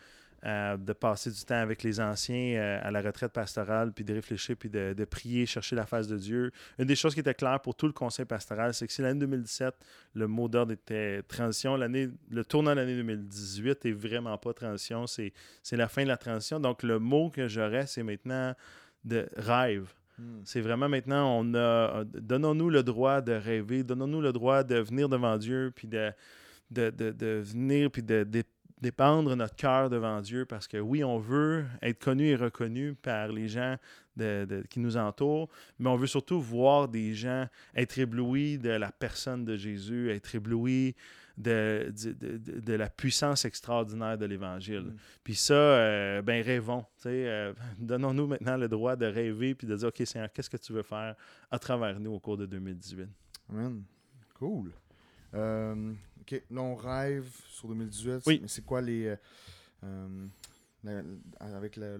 euh, 0.46 0.78
de 0.78 0.94
passer 0.94 1.32
du 1.32 1.44
temps 1.44 1.60
avec 1.60 1.84
les 1.84 2.00
anciens 2.00 2.56
euh, 2.56 2.80
à 2.82 2.92
la 2.92 3.02
retraite 3.02 3.34
pastorale, 3.34 3.92
puis 3.92 4.06
de 4.06 4.14
réfléchir, 4.14 4.56
puis 4.58 4.70
de, 4.70 4.94
de 4.94 5.06
prier, 5.06 5.46
chercher 5.46 5.76
la 5.76 5.86
face 5.86 6.08
de 6.08 6.18
Dieu. 6.18 6.52
Une 6.78 6.86
des 6.86 6.96
choses 6.96 7.14
qui 7.14 7.20
était 7.20 7.34
claire 7.34 7.60
pour 7.60 7.76
tout 7.76 7.88
le 7.88 7.92
conseil 7.92 8.24
pastoral, 8.26 8.74
c'est 8.74 8.88
que 8.88 8.94
si 8.94 9.02
l'année 9.02 9.20
2017, 9.20 9.76
le 10.14 10.28
mot 10.28 10.48
d'ordre 10.48 10.72
était 10.72 11.22
transition, 11.24 11.76
l'année, 11.76 12.10
le 12.30 12.46
tournant 12.46 12.72
de 12.72 12.78
l'année 12.78 12.96
2018 12.96 13.86
est 13.86 13.92
vraiment 13.92 14.38
pas 14.38 14.54
transition, 14.54 15.08
c'est, 15.08 15.34
c'est 15.62 15.76
la 15.76 15.90
fin 15.90 16.04
de 16.04 16.08
la 16.08 16.18
transition. 16.18 16.60
Donc 16.62 16.84
le 16.84 17.00
mot 17.00 17.30
que 17.30 17.50
j'aurais, 17.50 17.86
c'est 17.86 18.04
maintenant 18.04 18.56
de 19.04 19.28
rêve. 19.36 19.92
Hmm. 20.18 20.40
C'est 20.46 20.62
vraiment 20.62 20.88
maintenant, 20.88 21.38
on 21.38 21.54
a. 21.54 22.06
Donnons-nous 22.06 22.70
le 22.70 22.84
droit 22.84 23.20
de 23.20 23.34
rêver, 23.34 23.84
donnons-nous 23.84 24.22
le 24.22 24.32
droit 24.32 24.64
de 24.64 24.78
venir 24.78 25.10
devant 25.10 25.38
Dieu, 25.38 25.72
puis 25.76 25.88
de, 25.88 26.12
de, 26.72 26.90
de, 26.92 27.12
de 27.12 27.42
venir, 27.44 27.92
puis 27.92 28.04
de, 28.04 28.24
de 28.24 28.44
dépendre 28.82 29.36
notre 29.36 29.56
cœur 29.56 29.90
devant 29.90 30.22
Dieu, 30.22 30.46
parce 30.46 30.68
que 30.68 30.78
oui, 30.78 31.04
on 31.04 31.18
veut 31.20 31.66
être 31.82 32.00
connu 32.04 32.28
et 32.28 32.36
reconnu 32.36 32.94
par 32.96 33.28
les 33.30 33.48
gens 33.48 33.76
de- 34.16 34.46
de- 34.46 34.64
qui 34.70 34.80
nous 34.80 34.98
entourent, 34.98 35.50
mais 35.80 35.90
on 35.90 35.96
veut 35.96 36.08
surtout 36.08 36.40
voir 36.42 36.88
des 36.88 37.14
gens 37.14 37.48
être 37.76 37.98
éblouis 38.00 38.58
de 38.58 38.70
la 38.70 38.92
personne 38.92 39.46
de 39.46 39.56
Jésus, 39.58 40.10
être 40.12 40.34
éblouis 40.36 40.96
de, 41.38 41.94
de, 42.04 42.12
de- 42.12 42.38
de- 42.38 42.60
de 42.60 42.74
la 42.74 42.90
puissance 42.90 43.46
extraordinaire 43.46 44.18
de 44.18 44.26
l'Évangile. 44.26 44.82
Mm. 44.82 44.96
Puis 45.24 45.36
ça, 45.36 45.54
euh, 45.54 46.22
ben 46.22 46.44
rêvons. 46.44 46.86
euh, 47.06 47.54
Donnons-nous 47.80 48.28
maintenant 48.28 48.58
le 48.58 48.68
droit 48.68 48.98
de 48.98 49.06
rêver 49.06 49.56
puis 49.56 49.66
de 49.68 49.76
dire, 49.76 49.88
OK, 49.88 50.02
Seigneur, 50.06 50.30
qu'est-ce 50.34 50.50
que 50.50 50.58
tu 50.58 50.74
veux 50.74 50.84
faire 50.84 51.16
à 51.50 51.58
travers 51.60 51.98
nous 52.00 52.12
au 52.12 52.20
cours 52.20 52.36
de 52.38 52.46
2018? 52.46 53.08
Amen. 53.52 53.84
Cool. 54.34 54.72
Euh, 55.34 55.94
ok, 56.32 56.44
là 56.52 56.62
on 56.62 56.76
rêve 56.76 57.28
sur 57.48 57.68
2018. 57.70 58.24
Oui. 58.26 58.40
Mais 58.42 58.48
c'est 58.48 58.66
quoi 58.66 58.82
les. 58.82 59.08
euh, 59.08 59.16
euh, 59.84 60.26
la- 60.84 61.04
avec 61.40 61.76
la, 61.76 61.98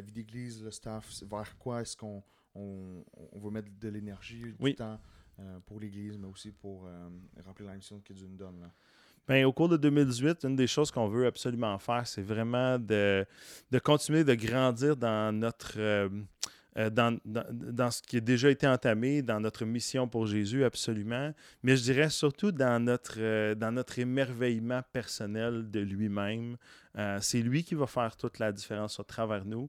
vie 0.00 0.12
d'église, 0.12 0.62
le 0.62 0.70
staff, 0.70 1.22
vers 1.30 1.56
quoi 1.58 1.82
est-ce 1.82 1.96
qu'on 1.96 2.22
on, 2.54 3.04
on 3.32 3.38
veut 3.38 3.50
mettre 3.50 3.68
de 3.80 3.88
l'énergie, 3.88 4.40
du 4.42 4.56
Oui. 4.60 4.74
temps 4.74 4.98
euh, 5.38 5.58
pour 5.66 5.78
l'église, 5.80 6.18
mais 6.18 6.26
aussi 6.26 6.50
pour 6.50 6.88
remplir 7.44 7.68
la 7.68 7.76
mission 7.76 8.00
que 8.04 8.12
Dieu 8.12 8.26
nous 8.26 8.36
donne. 8.36 8.60
Là? 8.60 8.70
Ben, 9.28 9.44
au 9.44 9.52
cours 9.52 9.68
de 9.68 9.76
2018, 9.76 10.44
une 10.44 10.56
des 10.56 10.66
choses 10.66 10.90
qu'on 10.90 11.06
veut 11.08 11.26
absolument 11.26 11.78
faire, 11.78 12.04
c'est 12.06 12.22
vraiment 12.22 12.78
de, 12.80 13.24
de 13.70 13.78
continuer 13.78 14.24
de 14.24 14.34
grandir 14.34 14.96
dans 14.96 15.32
notre. 15.32 15.74
euh, 15.78 16.08
dans, 16.90 17.18
dans- 17.24 17.44
dans 17.50 17.90
ce 17.90 18.00
qui 18.00 18.16
a 18.18 18.20
déjà 18.20 18.48
été 18.50 18.66
entamé, 18.66 19.22
dans 19.22 19.40
notre 19.40 19.64
mission 19.64 20.06
pour 20.08 20.26
Jésus, 20.26 20.64
absolument. 20.64 21.32
Mais 21.62 21.76
je 21.76 21.82
dirais 21.82 22.10
surtout 22.10 22.52
dans 22.52 22.82
notre, 22.82 23.16
euh, 23.18 23.54
dans 23.54 23.72
notre 23.72 23.98
émerveillement 23.98 24.82
personnel 24.92 25.70
de 25.70 25.80
lui-même. 25.80 26.56
Euh, 26.96 27.18
c'est 27.20 27.42
lui 27.42 27.64
qui 27.64 27.74
va 27.74 27.86
faire 27.86 28.16
toute 28.16 28.38
la 28.38 28.52
différence 28.52 28.98
au 29.00 29.02
travers 29.04 29.44
nous. 29.44 29.68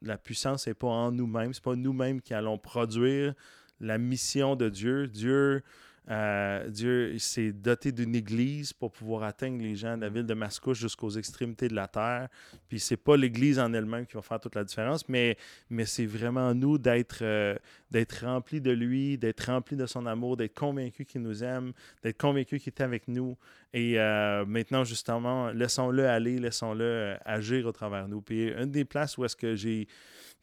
La 0.00 0.18
puissance 0.18 0.66
n'est 0.66 0.74
pas 0.74 0.88
en 0.88 1.10
nous-mêmes. 1.12 1.52
C'est 1.54 1.62
pas 1.62 1.74
nous-mêmes 1.76 2.20
qui 2.20 2.34
allons 2.34 2.58
produire 2.58 3.34
la 3.80 3.98
mission 3.98 4.54
de 4.56 4.68
Dieu. 4.68 5.06
Dieu, 5.08 5.62
euh, 6.10 6.68
Dieu 6.68 7.16
s'est 7.18 7.52
doté 7.52 7.92
d'une 7.92 8.14
église 8.14 8.72
pour 8.72 8.90
pouvoir 8.90 9.22
atteindre 9.22 9.62
les 9.62 9.76
gens 9.76 9.96
de 9.96 10.02
la 10.02 10.08
ville 10.08 10.26
de 10.26 10.34
Mascouche 10.34 10.80
jusqu'aux 10.80 11.10
extrémités 11.10 11.68
de 11.68 11.74
la 11.74 11.86
terre. 11.86 12.28
Puis 12.68 12.80
c'est 12.80 12.96
pas 12.96 13.16
l'église 13.16 13.58
en 13.60 13.72
elle-même 13.72 14.06
qui 14.06 14.14
va 14.14 14.22
faire 14.22 14.40
toute 14.40 14.56
la 14.56 14.64
différence, 14.64 15.08
mais, 15.08 15.36
mais 15.70 15.84
c'est 15.84 16.06
vraiment 16.06 16.54
nous 16.54 16.76
d'être 16.78 17.22
euh, 17.22 17.54
d'être 17.90 18.24
remplis 18.24 18.60
de 18.60 18.70
lui, 18.72 19.16
d'être 19.18 19.46
remplis 19.46 19.76
de 19.76 19.86
son 19.86 20.06
amour, 20.06 20.36
d'être 20.36 20.54
convaincus 20.54 21.06
qu'il 21.06 21.20
nous 21.20 21.44
aime, 21.44 21.72
d'être 22.02 22.18
convaincus 22.18 22.62
qu'il 22.62 22.72
est 22.72 22.82
avec 22.82 23.06
nous. 23.06 23.36
Et 23.74 23.98
euh, 23.98 24.44
maintenant, 24.44 24.84
justement, 24.84 25.50
laissons-le 25.50 26.06
aller, 26.06 26.38
laissons-le 26.38 26.84
euh, 26.84 27.16
agir 27.24 27.66
au 27.66 27.72
travers 27.72 28.06
nous. 28.06 28.20
Puis 28.20 28.48
une 28.48 28.70
des 28.70 28.84
places 28.84 29.16
où 29.16 29.24
est-ce 29.24 29.36
que 29.36 29.54
j'ai 29.54 29.88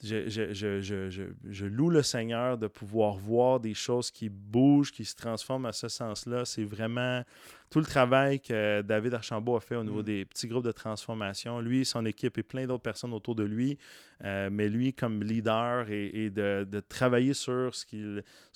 je, 0.01 0.29
je, 0.29 0.79
je, 0.81 1.23
je 1.49 1.65
loue 1.65 1.89
le 1.89 2.01
Seigneur 2.01 2.57
de 2.57 2.67
pouvoir 2.67 3.15
voir 3.15 3.59
des 3.59 3.73
choses 3.73 4.11
qui 4.11 4.29
bougent, 4.29 4.93
qui 4.93 5.03
se 5.03 5.15
transforment 5.15 5.65
à 5.65 5.73
ce 5.73 5.89
sens-là. 5.89 6.45
C'est 6.45 6.63
vraiment 6.63 7.21
tout 7.69 7.79
le 7.79 7.85
travail 7.85 8.39
que 8.39 8.81
David 8.81 9.13
Archambault 9.13 9.55
a 9.55 9.59
fait 9.61 9.75
au 9.75 9.83
niveau 9.83 9.99
Mm. 10.01 10.03
des 10.03 10.25
petits 10.25 10.47
groupes 10.47 10.65
de 10.65 10.71
transformation. 10.71 11.59
Lui, 11.59 11.85
son 11.85 12.03
équipe 12.05 12.37
et 12.37 12.43
plein 12.43 12.65
d'autres 12.65 12.81
personnes 12.81 13.13
autour 13.13 13.35
de 13.35 13.43
lui. 13.43 13.77
Euh, 14.25 14.49
mais 14.51 14.67
lui, 14.67 14.93
comme 14.93 15.23
leader 15.23 15.89
et, 15.89 16.07
et 16.25 16.29
de, 16.29 16.67
de 16.69 16.79
travailler 16.81 17.33
sur 17.33 17.73
ce 17.73 17.85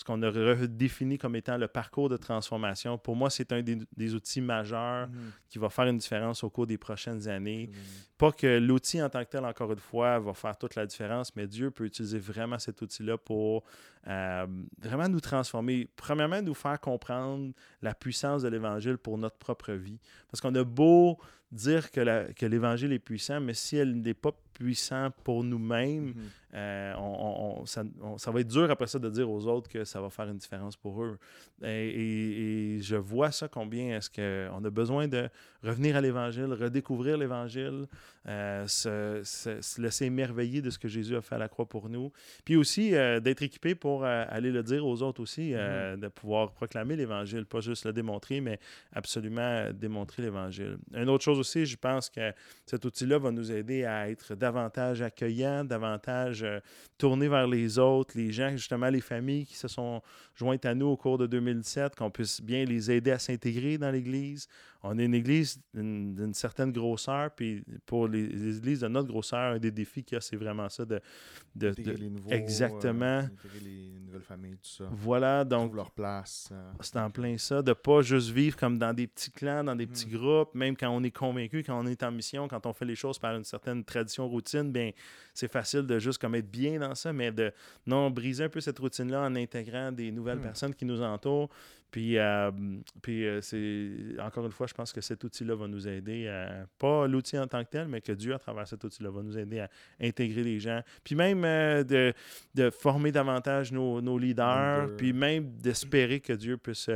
qu'on 0.04 0.22
a 0.24 0.30
redéfini 0.30 1.18
comme 1.18 1.38
étant 1.38 1.58
le 1.58 1.70
parcours 1.70 2.10
de 2.10 2.18
transformation, 2.18 2.98
pour 2.98 3.16
moi, 3.16 3.30
c'est 3.30 3.54
un 3.54 3.62
des, 3.62 3.78
des 3.96 4.14
outils 4.14 4.42
majeurs 4.42 5.08
Mhm. 5.08 5.32
qui 5.48 5.60
va 5.60 5.70
faire 5.70 5.86
une 5.86 5.98
différence 5.98 6.44
au 6.44 6.50
cours 6.50 6.68
des 6.68 6.78
prochaines 6.78 7.28
années. 7.30 7.68
Mhm. 7.72 7.80
Pas 8.18 8.32
que 8.32 8.58
l'outil 8.60 9.02
en 9.02 9.10
tant 9.10 9.24
que 9.24 9.30
tel, 9.30 9.46
encore 9.46 9.72
une 9.72 9.80
fois, 9.80 10.20
va 10.20 10.34
faire 10.34 10.58
toute 10.58 10.76
la 10.76 10.86
différence, 10.86 11.34
mais 11.36 11.48
Dieu 11.48 11.72
peut 11.72 11.86
utiliser 11.86 12.20
vraiment 12.20 12.60
cet 12.60 12.82
outil-là 12.82 13.18
pour 13.18 13.64
euh, 14.08 14.46
vraiment 14.82 15.08
nous 15.08 15.22
transformer. 15.22 15.88
Premièrement, 15.96 16.42
nous 16.42 16.54
faire 16.54 16.78
comprendre 16.82 17.54
la 17.82 17.94
puissance 17.94 18.42
de 18.42 18.50
l'Évangile 18.50 18.98
pour 19.04 19.18
notre 19.18 19.38
propre 19.38 19.74
vie. 19.74 20.00
Parce 20.32 20.42
qu'on 20.42 20.56
a 20.56 20.64
beau 20.64 21.20
dire 21.52 21.92
que 21.92 22.32
que 22.34 22.46
l'Évangile 22.46 22.94
est 22.94 23.00
puissant, 23.00 23.40
mais 23.40 23.54
si 23.54 23.78
elle 23.78 24.02
n'est 24.02 24.14
pas 24.16 24.32
puissant 24.54 25.10
pour 25.24 25.44
nous-mêmes, 25.44 26.08
Mhm. 26.10 26.16
euh, 26.56 26.94
on- 26.98 27.66
ça, 27.66 27.84
on- 28.02 28.18
ça 28.18 28.32
va 28.32 28.40
être 28.42 28.48
dur 28.48 28.70
après 28.70 28.88
ça 28.88 29.00
de 29.00 29.10
dire 29.10 29.30
aux 29.30 29.46
autres 29.48 29.70
que 29.70 29.84
ça 29.84 30.00
va 30.02 30.10
faire 30.10 30.28
une 30.30 30.38
différence 30.38 30.76
pour 30.76 31.04
eux. 31.04 31.18
Et, 31.64 31.68
et- 31.68 32.76
et 32.78 32.82
je 32.82 32.96
vois 32.96 33.32
ça 33.32 33.48
combien 33.48 33.98
est-ce 33.98 34.10
qu'on 34.10 34.64
a 34.64 34.70
besoin 34.70 35.08
de 35.08 35.30
revenir 35.64 35.96
à 35.96 36.02
l'Évangile, 36.02 36.52
redécouvrir 36.54 37.18
l'Évangile, 37.18 37.88
euh, 38.28 38.68
se, 38.68 39.22
se- 39.24 39.62
se 39.62 39.82
laisser 39.82 40.06
émerveiller 40.06 40.62
de 40.62 40.70
ce 40.70 40.78
que 40.78 40.88
Jésus 40.88 41.16
a 41.16 41.22
fait 41.22 41.36
à 41.36 41.38
la 41.38 41.48
croix 41.48 41.66
pour 41.68 41.90
nous. 41.90 42.12
Puis 42.46 42.56
aussi 42.56 42.94
euh, 42.96 43.20
d'être 43.20 43.42
équipé 43.42 43.76
pour 43.76 44.04
aller 44.06 44.52
le 44.52 44.62
dire 44.64 44.86
aux 44.86 45.02
autres 45.02 45.22
aussi, 45.22 45.54
euh, 45.54 45.96
de 45.96 46.08
pouvoir 46.10 46.52
proclamer 46.52 46.96
l'Évangile, 46.96 47.46
pas 47.46 47.62
juste 47.62 47.86
le 47.86 47.94
démontrer, 47.94 48.42
mais 48.42 48.60
absolument 48.94 49.72
démontrer 49.74 50.22
l'Évangile. 50.24 50.78
Une 50.94 51.10
autre 51.10 51.24
chose 51.24 51.40
aussi, 51.40 51.66
je 51.66 51.78
pense 51.78 52.10
que 52.10 52.32
cet 52.66 52.86
outil-là 52.86 53.18
va 53.18 53.32
nous 53.32 53.52
aider 53.52 53.86
à 53.86 54.10
être 54.10 54.36
davantage 54.44 55.02
accueillants, 55.02 55.64
davantage 55.64 56.44
euh, 56.44 56.60
tournés 56.98 57.30
vers 57.30 57.48
les 57.48 57.80
autres, 57.80 58.18
les 58.18 58.34
gens, 58.34 58.50
justement 58.52 58.90
les 58.90 59.00
familles 59.00 59.46
qui 59.46 59.56
se 59.56 59.70
sont 59.70 60.02
jointes 60.36 60.66
à 60.66 60.76
nous 60.76 60.88
au 60.88 60.98
cours 60.98 61.18
de 61.18 61.28
2017, 61.28 61.96
qu'on 61.96 62.12
puisse 62.12 62.42
bien 62.42 62.66
les 62.66 62.92
aider 62.92 63.12
à 63.12 63.20
s'intégrer 63.20 63.78
dans 63.78 63.90
l'Église. 63.90 64.50
On 64.86 65.00
est 65.00 65.06
une 65.06 65.14
Église 65.16 65.62
d'une 65.74 66.34
certaine 66.34 66.72
grosseur, 66.72 67.32
puis 67.34 67.64
pour 67.86 68.08
les, 68.10 68.28
les 68.28 68.58
Églises 68.58 68.82
de 68.82 68.88
notre 68.90 69.08
grosseur, 69.08 69.54
un 69.54 69.60
des 69.60 69.72
défis 69.72 70.04
qu'il 70.04 70.16
y 70.16 70.18
a, 70.18 70.22
c'est 70.22 70.36
vraiment 70.36 70.68
ça 70.68 70.84
de... 70.86 71.00
de- 71.56 71.74
les 71.78 72.10
nouveaux, 72.10 72.30
exactement. 72.32 73.06
euh, 73.06 73.28
les 73.64 74.00
nouvelles 74.06 74.22
familles, 74.24 74.58
tout 74.58 74.70
ça. 74.70 74.90
voilà, 74.92 75.46
donc 75.46 75.74
leur 75.74 75.92
place. 75.92 76.50
euh, 76.52 76.72
c'est 76.82 76.98
en 76.98 77.10
plein 77.10 77.38
ça, 77.38 77.62
de 77.62 77.72
pas 77.74 78.02
juste 78.02 78.30
vivre 78.32 78.58
comme 78.58 78.78
dans 78.78 78.94
des 78.94 79.08
petits 79.08 79.32
clans, 79.32 79.64
dans 79.64 79.76
des 79.76 79.88
petits 79.88 80.08
Mhm. 80.08 80.18
groupes, 80.18 80.54
même 80.56 80.76
quand 80.76 80.90
on 80.90 81.02
est 81.04 81.12
convaincu, 81.12 81.64
quand 81.64 81.80
on 81.82 81.88
est 81.88 82.04
en 82.04 82.12
mission, 82.12 82.48
quand 82.50 82.66
on 82.66 82.74
fait 82.74 82.86
les 82.86 82.96
choses 82.96 83.18
par 83.20 83.36
une 83.36 83.44
certaine 83.46 83.84
tradition, 83.86 84.28
routine, 84.28 84.72
bien, 84.72 84.92
c'est 85.34 85.52
facile 85.52 85.84
de 85.84 86.00
juste 86.00 86.20
comme 86.22 86.36
être 86.36 86.50
bien 86.50 86.80
dans 86.80 86.96
ça, 86.96 87.12
mais 87.14 87.32
de 87.32 87.52
non 87.88 88.10
briser 88.12 88.44
un 88.46 88.50
peu 88.50 88.62
cette 88.62 88.80
routine-là 88.80 89.22
en 89.22 89.36
intégrant 89.36 89.92
des 89.92 90.12
nouvelles 90.12 90.38
Mhm. 90.38 90.44
personnes 90.44 90.76
qui 90.76 90.86
nous 90.86 91.02
entourent. 91.02 91.50
Puis, 91.92 92.18
euh, 92.18 92.50
puis 93.04 93.24
euh, 93.28 93.40
c'est 93.42 94.20
encore 94.20 94.48
une 94.48 94.52
fois, 94.52 94.66
je 94.66 94.74
pense 94.74 94.92
que 94.92 95.00
cet 95.00 95.24
outil-là 95.24 95.54
va 95.54 95.68
nous 95.68 95.88
aider 95.88 96.28
à 96.28 96.66
pas 96.80 97.06
l'outil 97.08 97.38
en 97.38 97.46
tant 97.46 97.64
que 97.64 97.70
tel, 97.70 97.88
mais 97.88 98.02
que 98.02 98.12
Dieu, 98.12 98.34
à 98.34 98.40
travers 98.40 98.68
cet 98.68 98.84
outil-là, 98.84 99.12
va 99.12 99.22
nous 99.22 99.38
aider 99.38 99.60
à 99.60 99.70
intégrer 100.02 100.42
les 100.44 100.60
gens. 100.60 100.82
Puis 101.04 101.14
même 101.14 101.46
euh, 101.46 101.84
de, 101.84 102.12
de 102.56 102.72
former 102.72 103.12
davantage 103.12 103.72
nos, 103.72 104.02
nos 104.02 104.18
leaders, 104.18 104.96
puis 104.98 105.14
même 105.14 105.52
d'espérer 105.58 106.20
que 106.20 106.34
Dieu 106.34 106.58
puisse 106.58 106.90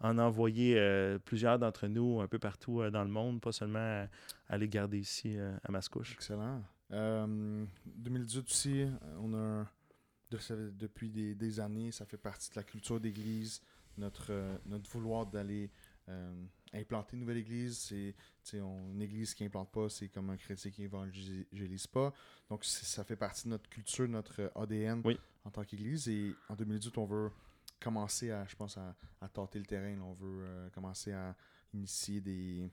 en 0.00 0.18
envoyer 0.18 0.76
plusieurs 1.24 1.60
d'entre 1.60 1.86
nous 1.86 2.20
un 2.20 2.26
peu 2.26 2.40
partout 2.40 2.82
dans 2.90 3.04
le 3.04 3.10
monde, 3.10 3.40
pas 3.40 3.52
seulement 3.52 3.78
à, 3.78 4.06
à 4.48 4.58
les 4.58 4.68
garder 4.68 4.98
ici 4.98 5.36
à 5.62 5.70
Mascouche. 5.70 6.14
Excellent. 6.14 6.60
Euh, 6.92 7.64
2018 7.86 8.44
aussi, 8.50 8.82
euh, 8.82 8.90
on 9.20 9.32
a 9.34 9.38
un- 9.38 9.70
de- 10.30 10.38
ça 10.38 10.54
fait- 10.56 10.76
depuis 10.76 11.10
des, 11.10 11.34
des 11.34 11.60
années, 11.60 11.90
ça 11.92 12.04
fait 12.06 12.16
partie 12.18 12.50
de 12.50 12.56
la 12.56 12.62
culture 12.62 13.00
d'église, 13.00 13.60
notre, 13.98 14.26
euh, 14.32 14.56
notre 14.66 14.88
vouloir 14.90 15.26
d'aller 15.26 15.70
euh, 16.08 16.44
implanter 16.72 17.14
une 17.14 17.20
nouvelle 17.20 17.36
église. 17.36 17.78
C'est 18.42 18.58
une 18.58 19.00
église 19.00 19.34
qui 19.34 19.44
implante 19.44 19.70
pas, 19.70 19.88
c'est 19.88 20.08
comme 20.08 20.30
un 20.30 20.36
chrétien 20.36 20.70
qui 20.72 20.82
évangélise 20.82 21.86
pas. 21.86 22.12
Donc 22.50 22.64
ça 22.64 23.04
fait 23.04 23.14
partie 23.16 23.44
de 23.44 23.50
notre 23.50 23.68
culture, 23.70 24.08
notre 24.08 24.40
euh, 24.42 24.48
ADN 24.56 25.00
Oui. 25.04 25.16
en 25.44 25.50
tant 25.50 25.62
qu'église. 25.64 26.08
Et 26.08 26.34
en 26.48 26.56
2018, 26.56 26.98
on 26.98 27.04
veut 27.04 27.30
commencer 27.80 28.30
à, 28.32 28.44
je 28.46 28.56
pense, 28.56 28.76
à, 28.78 28.96
à 29.20 29.28
tâter 29.28 29.58
le 29.60 29.64
terrain. 29.66 29.96
On 30.00 30.12
veut 30.12 30.42
euh, 30.42 30.68
commencer 30.70 31.12
à 31.12 31.36
initier 31.72 32.20
des, 32.20 32.68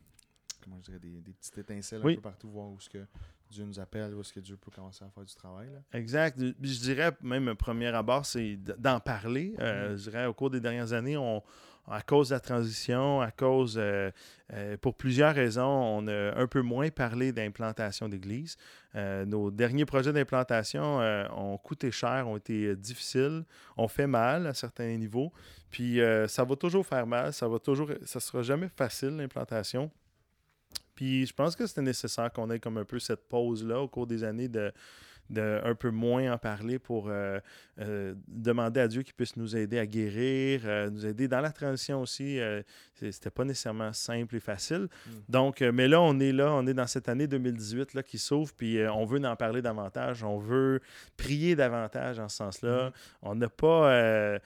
comment 0.63 0.77
je 0.79 0.85
dirais, 0.85 0.99
des, 0.99 1.21
des 1.21 1.33
petites 1.33 1.57
étincelles 1.59 2.01
Oui. 2.03 2.13
un 2.13 2.15
peu 2.15 2.21
partout, 2.21 2.49
voir 2.49 2.69
où 2.71 2.79
ce 2.79 2.89
que 2.89 3.05
Dieu 3.49 3.65
nous 3.65 3.79
appelle, 3.79 4.13
où 4.13 4.21
est-ce 4.21 4.33
que 4.33 4.39
Dieu 4.39 4.57
peut 4.57 4.71
commencer 4.71 5.03
à 5.03 5.09
faire 5.09 5.23
du 5.23 5.35
travail. 5.35 5.67
Là. 5.73 5.97
Exact. 5.97 6.39
Je 6.39 6.79
dirais 6.79 7.11
même 7.21 7.47
un 7.47 7.55
premier 7.55 7.87
abord, 7.87 8.25
c'est 8.25 8.57
d'en 8.77 8.99
parler. 8.99 9.55
Euh, 9.59 9.91
Mhm. 9.91 9.97
Je 9.97 10.03
dirais 10.09 10.25
au 10.25 10.33
cours 10.33 10.49
des 10.49 10.59
dernières 10.59 10.93
années, 10.93 11.17
on, 11.17 11.41
à 11.87 12.01
cause 12.01 12.29
de 12.29 12.35
la 12.35 12.39
transition, 12.39 13.21
à 13.21 13.31
cause, 13.31 13.75
euh, 13.77 14.11
euh, 14.53 14.77
pour 14.77 14.95
plusieurs 14.95 15.33
raisons, 15.33 15.63
on 15.63 16.07
a 16.07 16.35
un 16.35 16.47
peu 16.47 16.61
moins 16.61 16.89
parlé 16.89 17.31
d'implantation 17.31 18.07
d'église. 18.07 18.57
Euh, 18.95 19.25
nos 19.25 19.49
derniers 19.49 19.85
projets 19.85 20.13
d'implantation 20.13 20.99
ont 21.35 21.57
coûté 21.57 21.91
cher, 21.91 22.27
ont 22.27 22.37
été 22.37 22.75
difficiles, 22.75 23.43
ont 23.77 23.87
fait 23.87 24.07
mal 24.07 24.45
à 24.47 24.53
certains 24.53 24.95
niveaux. 24.97 25.31
Puis 25.71 25.99
ça 26.27 26.43
va 26.43 26.55
toujours 26.55 26.85
faire 26.85 27.07
mal, 27.07 27.33
ça 27.33 27.47
va 27.47 27.59
toujours, 27.59 27.89
ça 28.05 28.19
sera 28.19 28.41
jamais 28.43 28.69
facile 28.69 29.17
l'implantation. 29.17 29.89
Puis 30.99 31.25
je 31.25 31.33
pense 31.33 31.55
que 31.55 31.65
c'était 31.65 31.81
nécessaire 31.81 32.29
qu'on 32.29 32.51
ait 32.51 32.59
comme 32.59 32.77
un 32.77 32.83
peu 32.83 32.99
cette 32.99 33.29
pause-là 33.29 33.79
au 33.79 33.87
cours 33.87 34.05
des 34.05 34.25
années 34.25 34.49
de, 34.49 34.69
de 35.29 35.61
un 35.63 35.75
peu 35.75 35.91
moins 35.91 36.33
en 36.33 36.37
parler 36.37 36.79
pour 36.79 37.07
euh, 37.07 37.39
euh, 37.79 38.15
demander 38.27 38.79
à 38.79 38.87
Dieu 38.87 39.03
qu'il 39.03 39.13
puisse 39.13 39.35
nous 39.37 39.55
aider 39.55 39.77
à 39.77 39.85
guérir, 39.85 40.61
euh, 40.65 40.89
nous 40.89 41.05
aider 41.05 41.27
dans 41.27 41.41
la 41.41 41.51
transition 41.51 42.01
aussi. 42.01 42.39
C'était 42.95 43.29
pas 43.29 43.45
nécessairement 43.45 43.93
simple 43.93 44.35
et 44.35 44.39
facile. 44.39 44.87
Mm. 45.05 45.11
Donc, 45.29 45.61
mais 45.61 45.87
là, 45.87 46.01
on 46.01 46.19
est 46.19 46.31
là, 46.31 46.51
on 46.51 46.65
est 46.67 46.73
dans 46.73 46.87
cette 46.87 47.09
année 47.09 47.27
2018 47.27 47.93
là, 47.93 48.03
qui 48.03 48.17
s'ouvre, 48.17 48.53
puis 48.53 48.79
on 48.87 49.05
veut 49.05 49.23
en 49.23 49.35
parler 49.35 49.61
davantage, 49.61 50.23
on 50.23 50.37
veut 50.37 50.81
prier 51.17 51.55
davantage 51.55 52.19
en 52.19 52.27
ce 52.27 52.37
sens-là. 52.37 52.89
Mm. 52.89 52.93
On 53.21 53.35
n'a 53.35 53.49
pas. 53.49 54.39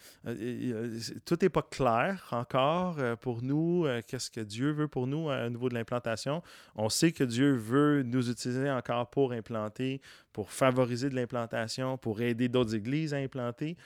tout 1.26 1.38
n'est 1.42 1.50
pas 1.50 1.62
clair 1.62 2.28
encore 2.32 2.98
pour 3.22 3.42
nous. 3.42 3.86
Qu'est-ce 4.08 4.30
que 4.30 4.42
Dieu 4.42 4.72
veut 4.72 4.88
pour 4.88 5.08
nous 5.08 5.30
au 5.30 5.50
niveau 5.50 5.70
de 5.70 5.74
l'implantation? 5.74 6.44
On 6.76 6.90
sait 6.90 7.12
que 7.12 7.24
Dieu 7.24 7.54
veut 7.54 8.04
nous 8.04 8.30
utiliser 8.30 8.70
encore 8.70 9.10
pour 9.10 9.32
implanter, 9.32 10.02
pour 10.32 10.52
favoriser 10.52 10.73
de 10.74 11.16
l'implantation, 11.16 11.98
pour 11.98 12.22
aider 12.22 12.50
d'autres 12.50 12.76
églises 12.76 13.14
à 13.14 13.18
implanter. 13.18 13.78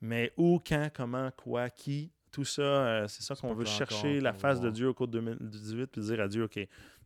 Mais 0.00 0.32
où, 0.36 0.60
quand, 0.66 0.88
comment, 0.94 1.30
quoi, 1.36 1.70
qui, 1.70 2.10
tout 2.30 2.44
ça, 2.44 2.62
euh, 2.62 3.08
c'est 3.08 3.22
ça 3.22 3.34
qu'on 3.34 3.54
veut 3.54 3.64
chercher 3.64 4.20
la 4.20 4.32
face 4.32 4.60
de. 4.60 4.70
Dieu 4.70 4.88
au 4.88 4.94
cours 4.94 5.08
de 5.08 5.20
2018, 5.20 5.86
puis 5.86 6.02
dire 6.02 6.20
à 6.20 6.28
Dieu, 6.28 6.44
OK, 6.44 6.58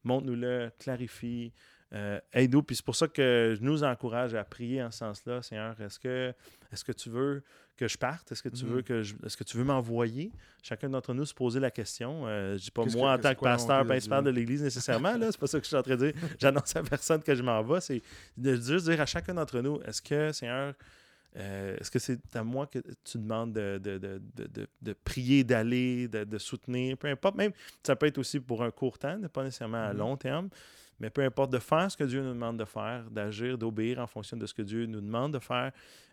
montre-nous-le, 0.02 0.70
clarifie, 0.78 1.52
euh, 1.94 2.20
aide-nous. 2.32 2.62
Puis 2.62 2.76
c'est 2.76 2.84
pour 2.84 2.96
ça 2.96 3.08
que 3.08 3.54
je 3.58 3.64
nous 3.64 3.82
encourage 3.84 4.34
à 4.34 4.44
prier 4.44 4.82
en 4.82 4.90
ce 4.90 4.98
sens-là. 4.98 5.42
Seigneur, 5.42 5.80
est-ce 5.80 5.98
que, 5.98 6.32
est-ce 6.72 6.84
que 6.84 6.92
tu 6.92 7.08
veux 7.10 7.42
que 7.76 7.86
je 7.88 7.96
parte? 7.96 8.32
Est-ce 8.32 8.42
que 8.42 8.48
tu 8.48 8.64
Mhm. 8.64 8.70
veux 8.72 8.82
que 8.82 9.02
je, 9.02 9.14
est-ce 9.24 9.36
que 9.36 9.44
tu 9.44 9.56
veux 9.56 9.64
m'envoyer? 9.64 10.32
Chacun 10.62 10.88
d'entre 10.90 11.14
nous 11.14 11.24
se 11.24 11.32
poser 11.32 11.60
la 11.60 11.70
question. 11.70 12.26
Euh, 12.26 12.58
je 12.58 12.64
dis 12.64 12.70
pas 12.70 12.84
moi 12.84 13.14
que- 13.16 13.20
en 13.20 13.22
tant 13.22 13.34
que 13.34 13.40
pasteur 13.40 13.86
principal 13.86 14.24
de 14.24 14.30
l'Église 14.30 14.62
nécessairement. 14.62 15.16
Là, 15.16 15.28
c'est 15.30 15.38
pas 15.40 15.46
ça 15.46 15.58
que 15.58 15.64
je 15.64 15.68
suis 15.68 15.76
en 15.76 15.82
train 15.82 15.96
de 15.96 16.10
dire. 16.10 16.14
J'annonce 16.40 16.74
à 16.76 16.82
personne 16.82 17.22
que 17.22 17.34
je 17.34 17.42
m'en 17.42 17.62
vais. 17.62 17.80
C'est 17.80 18.02
de 18.36 18.56
juste 18.56 18.86
dire 18.90 19.00
à 19.00 19.06
chacun 19.06 19.34
d'entre 19.34 19.60
nous, 19.60 19.80
est-ce 19.86 20.02
que, 20.02 20.32
Seigneur, 20.32 20.74
euh, 21.36 21.76
est-ce 21.78 21.90
que 21.90 21.98
c'est 22.00 22.18
à 22.34 22.42
moi 22.42 22.66
que 22.66 22.80
tu 23.04 23.16
demandes 23.18 23.52
de, 23.52 23.78
de, 23.78 24.92
prier, 25.04 25.44
d'aller, 25.44 26.08
de, 26.08 26.38
soutenir, 26.38 26.96
peu 26.96 27.06
importe. 27.08 27.36
Même, 27.36 27.52
ça 27.86 27.94
peut 27.96 28.06
être 28.06 28.18
aussi 28.18 28.40
pour 28.40 28.62
un 28.62 28.70
court 28.70 28.98
temps, 28.98 29.18
pas 29.32 29.44
nécessairement 29.44 29.84
à 29.86 29.92
Mhm. 29.92 29.98
long 29.98 30.16
terme, 30.16 30.48
mais 31.00 31.10
peu 31.10 31.22
importe 31.22 31.52
de 31.52 31.58
faire 31.58 31.90
ce 31.90 31.96
que 31.96 32.04
Dieu 32.04 32.22
nous 32.22 32.32
demande 32.34 32.58
de 32.58 32.64
faire, 32.64 33.04
d'agir, 33.10 33.56
d'obéir 33.58 33.98
en 34.00 34.06
fonction 34.06 34.36
de 34.36 34.46
ce 34.46 34.54
que 34.54 34.62
Dieu 34.62 34.86
nous 34.86 35.00
demande 35.00 35.32
de 35.34 35.38
faire, 35.38 35.72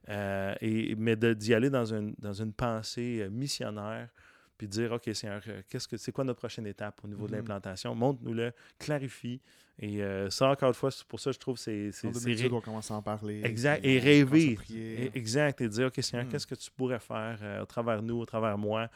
euh, 0.09 0.53
et, 0.61 0.95
mais 0.95 1.15
d'y 1.15 1.53
aller 1.53 1.69
dans 1.69 1.85
une, 1.93 2.13
dans 2.19 2.33
une 2.33 2.53
pensée 2.53 3.21
euh, 3.21 3.29
missionnaire, 3.29 4.09
puis 4.57 4.67
de 4.67 4.71
dire, 4.71 4.91
OK, 4.93 5.09
Seigneur, 5.13 5.41
euh, 5.47 5.61
qu'est-ce 5.69 5.87
que 5.87 5.97
c'est 5.97 6.11
quoi 6.11 6.23
notre 6.23 6.39
prochaine 6.39 6.65
étape 6.67 6.99
au 7.03 7.07
niveau 7.07 7.25
de 7.27 7.31
Mhm. 7.31 7.37
l'implantation? 7.39 7.93
Montre-nous-le, 7.95 8.51
clarifie. 8.79 9.41
Et 9.77 10.01
euh, 10.01 10.29
ça, 10.29 10.49
encore 10.51 10.69
une 10.69 10.73
fois, 10.75 10.89
pour 11.09 11.19
ça 11.19 11.33
je 11.33 11.37
trouve 11.37 11.55
que 11.55 11.61
c'est 11.61 11.91
c'est- 11.91 12.07
En 12.07 12.13
c'est 12.13 12.19
2018, 12.23 12.47
ré- 12.47 12.53
on 12.53 12.61
commence 12.61 12.89
à 12.91 12.93
en 12.93 13.01
parler. 13.01 13.41
Exact. 13.43 13.83
Et 13.83 13.99
rêver. 13.99 14.57
Et- 14.73 15.11
Exact. 15.17 15.59
Et 15.59 15.67
dire, 15.67 15.87
OK, 15.87 16.01
Seigneur, 16.01 16.25
Mm. 16.25 16.29
qu'est-ce 16.29 16.47
que 16.47 16.55
tu 16.55 16.71
pourrais 16.71 16.99
faire 16.99 17.37
euh, 17.41 17.61
au 17.61 17.65
travers 17.65 18.01
nous, 18.01 18.15
au 18.19 18.25
travers 18.25 18.57
moi? 18.57 18.89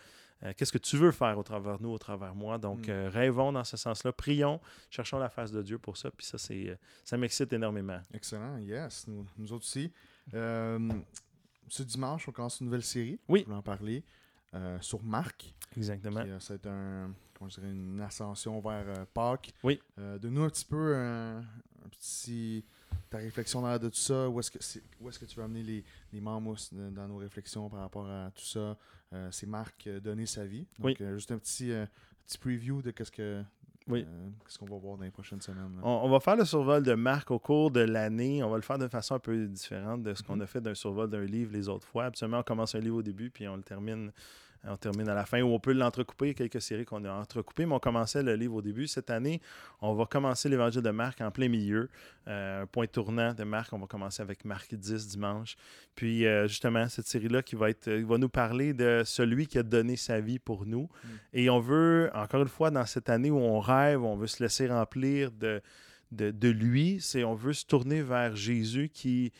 Euh, 0.43 0.53
qu'est-ce 0.55 0.71
que 0.71 0.77
tu 0.77 0.95
veux 0.97 1.11
faire 1.11 1.37
au 1.37 1.43
travers 1.43 1.81
nous, 1.81 1.89
au 1.89 1.97
travers 1.97 2.33
moi? 2.33 2.57
Donc, 2.57 2.87
Mm. 2.87 2.91
euh, 2.91 3.09
rêvons 3.09 3.51
dans 3.51 3.63
ce 3.63 3.75
sens-là. 3.77 4.11
Prions. 4.13 4.61
Cherchons 4.89 5.19
la 5.19 5.29
face 5.29 5.51
de 5.51 5.61
Dieu 5.61 5.77
pour 5.77 5.97
ça. 5.97 6.09
Puis 6.11 6.25
ça, 6.25 6.37
c'est, 6.37 6.69
euh, 6.69 6.75
ça 7.03 7.17
m'excite 7.17 7.51
énormément. 7.53 7.99
Excellent, 8.13 8.57
yes. 8.57 9.05
Nous, 9.07 9.25
nous 9.37 9.51
autres 9.53 9.65
aussi. 9.65 9.91
Ce 10.31 11.83
dimanche, 11.83 12.27
on 12.27 12.31
commence 12.31 12.59
une 12.61 12.65
nouvelle 12.67 12.83
série. 12.83 13.19
Oui. 13.27 13.41
Je 13.41 13.45
voulais 13.45 13.57
en 13.57 13.61
parler. 13.61 14.03
sur 14.81 15.03
Marc. 15.03 15.53
Exactement. 15.77 16.21
Puis, 16.23 16.31
ça 16.39 16.53
va 16.53 16.55
être 16.55 16.65
un, 16.67 17.13
comment 17.37 17.49
je 17.49 17.59
dirais, 17.59 17.71
une 17.71 18.01
ascension 18.01 18.59
vers 18.61 19.05
Pâques. 19.13 19.53
Oui. 19.63 19.79
Donne-nous 19.97 20.43
un 20.43 20.49
petit 20.49 20.65
peu 20.65 20.95
un, 20.95 21.37
un 21.39 21.89
petit 21.91 22.65
ta 23.09 23.17
réflexion 23.17 23.61
dans 23.61 23.77
de 23.77 23.89
tout 23.89 23.95
ça. 23.95 24.29
Où 24.29 24.39
est-ce 24.39 24.51
que, 24.51 24.59
où 25.01 25.09
est-ce 25.09 25.19
que 25.19 25.25
tu 25.25 25.37
veux 25.37 25.43
amener 25.43 25.63
les, 25.63 25.83
les 26.13 26.21
membres 26.21 26.51
aussi, 26.51 26.69
dans 26.75 27.07
nos 27.07 27.17
réflexions 27.17 27.69
par 27.69 27.79
rapport 27.79 28.07
à 28.09 28.31
tout 28.35 28.43
ça? 28.45 28.77
Euh, 29.13 29.27
c'est 29.31 29.47
Marc 29.47 29.87
euh, 29.87 29.99
donner 29.99 30.25
sa 30.25 30.45
vie. 30.45 30.67
Donc, 30.77 30.85
Oui. 30.85 30.97
euh, 31.01 31.15
juste 31.15 31.31
un 31.31 31.37
petit, 31.39 31.71
euh, 31.71 31.85
petit 32.27 32.37
preview 32.37 32.81
de 32.83 32.91
qu'est-ce 32.91 33.11
que 33.11 33.41
Oui. 33.87 34.05
euh, 34.07 34.29
qu'est-ce 34.45 34.59
qu'on 34.59 34.67
va 34.67 34.77
voir 34.77 34.97
dans 34.97 35.03
les 35.03 35.09
prochaines 35.09 35.41
semaines. 35.41 35.79
On, 35.81 35.89
on 36.03 36.09
va 36.09 36.19
faire 36.19 36.35
le 36.35 36.45
survol 36.45 36.83
de 36.83 36.93
Marc 36.93 37.31
au 37.31 37.39
cours 37.39 37.71
de 37.71 37.79
l'année. 37.79 38.43
On 38.43 38.49
va 38.51 38.57
le 38.57 38.61
faire 38.61 38.77
de 38.77 38.87
façon 38.87 39.15
un 39.15 39.19
peu 39.19 39.47
différente 39.47 40.03
de 40.03 40.13
ce 40.13 40.21
qu'on 40.21 40.35
Mhm. 40.35 40.41
a 40.43 40.47
fait 40.47 40.61
d'un 40.61 40.75
survol 40.75 41.09
d'un 41.09 41.23
livre 41.25 41.51
les 41.53 41.67
autres 41.67 41.87
fois. 41.87 42.05
Absolument, 42.05 42.39
on 42.39 42.43
commence 42.43 42.75
un 42.75 42.79
livre 42.79 42.97
au 42.97 43.01
début, 43.01 43.31
puis 43.31 43.47
on 43.47 43.55
le 43.57 43.63
termine, 43.63 44.11
on 44.65 44.75
termine 44.75 45.07
à 45.07 45.13
la 45.13 45.25
fin, 45.25 45.41
ou 45.41 45.53
on 45.53 45.59
peut 45.59 45.73
l'entrecouper. 45.73 46.33
Quelques 46.33 46.61
séries 46.61 46.85
qu'on 46.85 47.03
a 47.05 47.11
entrecoupées, 47.11 47.65
mais 47.65 47.75
on 47.75 47.79
commençait 47.79 48.23
le 48.23 48.35
livre 48.35 48.55
au 48.55 48.61
début. 48.61 48.87
Cette 48.87 49.09
année, 49.09 49.41
on 49.81 49.93
va 49.93 50.05
commencer 50.05 50.49
l'évangile 50.49 50.81
de 50.81 50.89
Marc 50.89 51.21
en 51.21 51.31
plein 51.31 51.47
milieu. 51.47 51.89
Euh, 52.27 52.63
un 52.63 52.65
point 52.65 52.87
tournant 52.87 53.33
de 53.33 53.43
Marc, 53.43 53.71
on 53.73 53.79
va 53.79 53.87
commencer 53.87 54.21
avec 54.21 54.43
Marc 54.45 54.73
10 54.75 55.07
dimanche. 55.07 55.55
Puis 55.95 56.25
euh, 56.25 56.47
justement, 56.47 56.87
cette 56.89 57.07
série-là 57.07 57.41
qui 57.41 57.55
va, 57.55 57.69
être, 57.69 57.87
euh, 57.87 58.05
va 58.05 58.17
nous 58.17 58.29
parler 58.29 58.73
de 58.73 59.03
celui 59.05 59.47
qui 59.47 59.57
a 59.57 59.63
donné 59.63 59.95
sa 59.95 60.19
vie 60.19 60.39
pour 60.39 60.65
nous. 60.65 60.89
Et 61.33 61.49
on 61.49 61.59
veut, 61.59 62.09
encore 62.13 62.41
une 62.41 62.47
fois, 62.47 62.69
dans 62.69 62.85
cette 62.85 63.09
année 63.09 63.31
où 63.31 63.39
on 63.39 63.59
rêve, 63.59 64.03
on 64.03 64.17
veut 64.17 64.27
se 64.27 64.43
laisser 64.43 64.67
remplir 64.67 65.31
de, 65.31 65.61
de, 66.11 66.31
de 66.31 66.49
lui, 66.49 66.99
c'est 67.01 67.23
on 67.23 67.35
veut 67.35 67.53
se 67.53 67.65
tourner 67.65 68.01
vers 68.01 68.35
Jésus 68.35 68.89
qui 68.89 69.31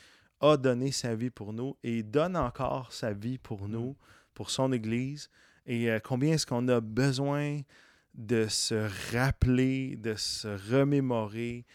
a 0.42 0.58
donné 0.58 0.92
sa 0.92 1.16
vie 1.16 1.30
pour 1.30 1.54
nous 1.54 1.76
et 1.84 2.04
donne 2.04 2.38
encore 2.38 2.94
sa 2.94 3.12
vie 3.12 3.38
pour 3.38 3.68
nous, 3.68 3.96
pour 4.40 4.52
son 4.52 4.72
Église. 4.72 5.30
Et 5.66 5.92
euh, 5.92 6.00
combien 6.02 6.32
est-ce 6.36 6.48
qu'on 6.48 6.66
a 6.70 6.80
besoin 6.80 7.60
de 8.14 8.48
se 8.48 8.88
rappeler, 9.14 9.98
de 9.98 10.16
se 10.16 10.48
remémorer 10.72 11.66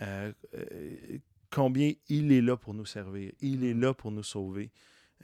euh, 0.00 0.32
euh, 0.54 1.18
combien 1.50 1.92
il 2.08 2.30
est 2.30 2.40
là 2.40 2.56
pour 2.56 2.74
nous 2.74 2.86
servir, 2.86 3.32
il 3.40 3.64
est 3.64 3.74
là 3.74 3.92
pour 3.92 4.12
nous 4.12 4.22
sauver. 4.22 4.70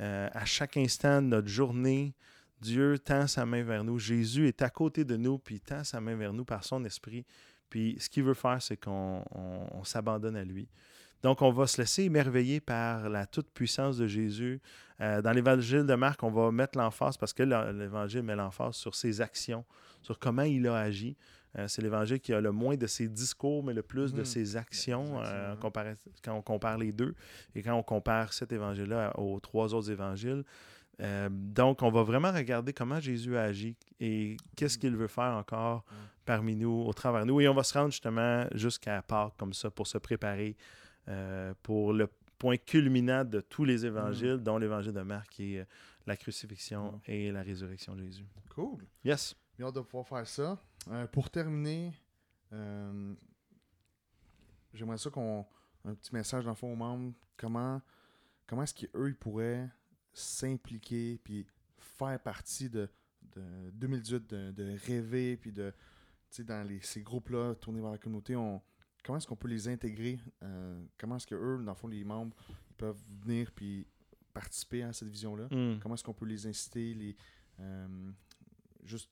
À 0.01 0.45
chaque 0.45 0.77
instant 0.77 1.23
de 1.23 1.29
notre 1.29 1.49
journée, 1.49 2.15
Dieu 2.61 2.99
tend 2.99 3.27
sa 3.29 3.47
main 3.47 3.63
vers 3.63 3.85
nous. 3.85 3.99
Jésus 4.01 4.47
est 4.49 4.61
à 4.63 4.71
côté 4.71 5.05
de 5.05 5.17
nous, 5.17 5.39
puis 5.39 5.61
tend 5.61 5.85
sa 5.85 6.01
main 6.01 6.17
vers 6.17 6.33
nous 6.33 6.45
par 6.45 6.65
son 6.65 6.85
esprit. 6.85 7.25
Puis 7.71 7.97
ce 8.01 8.09
qu'il 8.09 8.25
veut 8.25 8.35
faire, 8.35 8.61
c'est 8.61 8.77
qu'on 8.77 9.25
on- 9.31 9.67
on 9.73 9.85
s'abandonne 9.85 10.37
à 10.37 10.45
lui. 10.45 10.69
Donc, 11.23 11.43
on 11.43 11.51
va 11.51 11.67
se 11.67 11.81
laisser 11.81 12.05
émerveiller 12.05 12.61
par 12.61 13.09
la 13.09 13.27
toute-puissance 13.27 13.97
de 13.99 14.07
Jésus. 14.07 14.61
Euh, 15.01 15.21
dans 15.23 15.33
l'évangile 15.33 15.85
de 15.85 15.95
Marc, 15.95 16.23
on 16.23 16.31
va 16.31 16.51
mettre 16.53 16.79
l'emphase, 16.79 17.17
parce 17.17 17.33
que 17.33 17.43
l'évangile 17.43 18.23
met 18.23 18.37
l'emphase 18.37 18.75
sur 18.77 18.95
ses 18.95 19.21
actions, 19.21 19.65
sur 20.03 20.19
comment 20.19 20.43
il 20.43 20.67
a 20.69 20.77
agi. 20.79 21.17
Euh, 21.57 21.67
c'est 21.67 21.83
l'évangile 21.83 22.21
qui 22.21 22.33
a 22.33 22.41
le 22.41 22.53
moins 22.53 22.77
de 22.77 22.87
ses 22.87 23.09
discours, 23.09 23.65
mais 23.65 23.73
le 23.73 23.83
plus 23.83 24.13
de 24.13 24.19
Mhm. 24.21 24.25
ses 24.25 24.57
actions, 24.57 25.21
euh, 25.25 25.57
comparé- 25.57 25.95
quand 26.23 26.35
on 26.35 26.43
compare 26.43 26.79
les 26.79 26.93
deux. 26.93 27.15
Et 27.55 27.63
quand 27.63 27.75
on 27.75 27.83
compare 27.83 28.33
cet 28.33 28.53
évangile-là 28.53 29.19
aux 29.19 29.41
trois 29.41 29.73
autres 29.75 29.91
évangiles, 29.91 30.45
euh, 31.01 31.29
donc, 31.31 31.83
on 31.83 31.91
va 31.91 32.03
vraiment 32.03 32.31
regarder 32.33 32.73
comment 32.73 33.01
Jésus 33.01 33.37
a 33.37 33.43
agi 33.45 33.77
et 33.99 34.37
qu'est-ce 34.57 34.77
qu'il 34.79 34.95
veut 34.97 35.07
faire 35.09 35.33
encore 35.37 35.79
Mm. 35.79 35.95
parmi 36.27 36.55
nous, 36.57 36.85
au 36.87 36.93
travers 36.93 37.23
de 37.23 37.29
nous. 37.29 37.41
Et 37.41 37.49
on 37.49 37.55
va 37.55 37.63
se 37.65 37.73
rendre 37.77 37.91
justement 37.93 38.45
jusqu'à 38.55 39.01
Pâques 39.03 39.33
comme 39.39 39.53
ça 39.55 39.71
pour 39.71 39.87
se 39.87 39.97
préparer 39.99 40.55
euh, 41.09 41.55
pour 41.63 41.93
le 41.93 42.09
point 42.39 42.57
culminant 42.57 43.25
de 43.25 43.41
tous 43.41 43.65
les 43.65 43.85
évangiles, 43.85 44.37
dont 44.39 44.59
l'évangile 44.59 44.93
de 44.93 45.01
Marc 45.03 45.31
qui 45.31 45.55
est 45.55 45.61
euh, 45.61 45.65
la 46.07 46.17
crucifixion 46.17 46.93
Mm. 46.93 47.01
et 47.07 47.33
la 47.33 47.43
résurrection 47.43 47.95
de 47.95 48.03
Jésus. 48.05 48.25
Cool. 48.51 48.79
Yes. 49.05 49.35
J'ai 49.59 49.65
hâte 49.65 49.75
de 49.75 49.81
pouvoir 49.81 50.07
faire 50.07 50.27
ça. 50.27 50.59
Euh, 50.91 51.07
pour 51.09 51.31
terminer, 51.31 51.93
euh, 52.53 53.15
j'aimerais 54.73 54.99
ça 54.99 55.11
qu'on. 55.11 55.45
Un 55.85 55.95
petit 55.95 56.13
message 56.15 56.45
dans 56.45 56.51
le 56.51 56.57
fond 56.57 56.73
aux 56.73 56.77
membres. 56.77 57.13
Comment, 57.37 57.81
comment 58.47 58.63
est-ce 58.65 58.75
qu'eux, 58.75 59.09
ils 59.09 59.15
pourraient 59.17 59.69
s'impliquer 60.13 61.19
puis 61.23 61.47
faire 61.79 62.21
partie 62.21 62.69
de, 62.69 62.89
de 63.37 63.71
2018, 63.75 64.27
de, 64.29 64.51
de 64.53 64.77
rêver, 64.87 65.37
puis 65.37 65.53
de. 65.53 65.71
Tu 66.31 66.37
sais, 66.37 66.45
dans 66.45 66.67
les, 66.67 66.81
ces 66.81 67.01
groupes-là, 67.03 67.55
tournés 67.55 67.81
vers 67.81 67.93
la 67.93 67.99
communauté, 67.99 68.37
on, 68.37 68.61
comment 69.05 69.19
est-ce 69.19 69.27
qu'on 69.27 69.37
peut 69.37 69.49
les 69.49 69.69
intégrer 69.69 70.19
Euh, 70.43 70.83
Comment 70.99 71.17
est-ce 71.17 71.27
que 71.27 71.35
eux, 71.35 71.63
dans 71.65 71.73
le 71.73 71.77
fond, 71.77 71.89
les 71.89 72.05
membres, 72.05 72.37
ils 72.71 72.75
peuvent 72.77 73.01
venir 73.25 73.51
puis 73.53 73.87
participer 74.35 74.83
à 74.83 74.93
cette 74.93 75.09
vision-là? 75.09 75.47
Mm. 75.51 75.79
Comment 75.81 75.95
est-ce 75.95 76.05
qu'on 76.05 76.15
peut 76.15 76.27
les 76.27 76.47
inciter, 76.47 76.95
les, 76.95 77.17
euh, 77.61 78.11
juste 78.85 79.11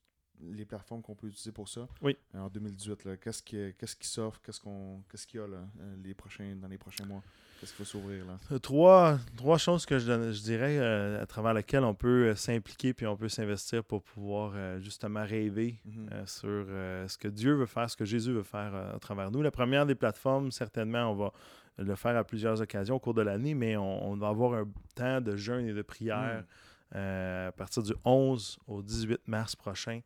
les 0.53 0.64
plateformes 0.64 1.03
qu'on 1.03 1.14
peut 1.14 1.27
utiliser 1.29 1.53
pour 1.53 1.68
ça 1.68 1.87
Oui. 2.03 2.16
Euh, 2.35 2.38
en 2.40 2.49
2018? 2.49 3.05
là, 3.05 3.16
Qu'est-ce 3.16 3.42
qui, 3.42 3.57
qu'est-ce 3.79 3.96
qui 3.96 4.07
s'offre? 4.09 4.40
Qu'est-ce 4.42 4.61
qu'on, 4.61 5.03
qu'est-ce 5.11 5.27
qu'il 5.27 5.40
y 5.40 5.42
a 5.42 5.46
là, 5.46 5.57
euh, 5.81 5.96
les 6.05 6.14
prochains, 6.14 6.55
dans 6.61 6.68
les 6.68 6.79
prochains 6.79 7.05
mois? 7.07 7.22
Qu'est-ce 7.59 7.72
qui 7.72 7.79
va 7.83 7.85
s'ouvrir 7.87 8.27
là? 8.27 8.38
Euh, 8.53 8.59
Trois, 8.59 9.18
trois 9.37 9.57
choses 9.57 9.87
que 9.87 9.99
je, 9.99 10.42
dirais 10.42 10.77
euh, 10.79 11.22
à 11.22 11.27
travers 11.27 11.55
lesquelles 11.55 11.85
on 11.85 11.94
peut 11.94 12.35
s'impliquer 12.35 12.92
puis 12.92 13.07
on 13.07 13.16
peut 13.16 13.31
s'investir 13.31 13.83
pour 13.83 14.03
pouvoir 14.03 14.53
euh, 14.55 14.79
justement 14.81 15.25
rêver 15.25 15.77
Mhm. 15.87 16.11
sur 16.27 16.66
ce 16.68 17.16
que 17.16 17.29
Dieu 17.29 17.55
veut 17.55 17.66
faire, 17.66 17.88
ce 17.88 17.96
que 17.96 18.05
Jésus 18.05 18.33
veut 18.33 18.42
faire 18.42 18.75
à 18.75 18.99
travers 18.99 19.31
nous. 19.31 19.40
La 19.42 19.51
première 19.51 19.87
des 19.87 19.94
plateformes, 19.94 20.51
certainement, 20.53 21.11
on 21.11 21.14
va 21.14 21.33
le 21.79 21.94
faire 21.94 22.16
à 22.16 22.25
plusieurs 22.25 22.61
occasions 22.61 22.96
au 22.96 22.99
cours 22.99 23.14
de 23.14 23.22
l'année, 23.22 23.55
mais 23.55 23.77
on, 23.77 24.11
on 24.11 24.16
va 24.16 24.29
avoir 24.29 24.55
un 24.55 24.68
temps 24.94 25.20
de 25.20 25.37
jeûne 25.37 25.66
et 25.66 25.72
de 25.75 25.83
prière 25.83 26.18
euh, 26.18 26.42
à 26.92 27.53
partir 27.57 27.83
du 27.83 27.92
11 28.05 28.59
au 28.66 28.83
18 28.83 29.20
mars 29.27 29.57
prochain. 29.57 30.01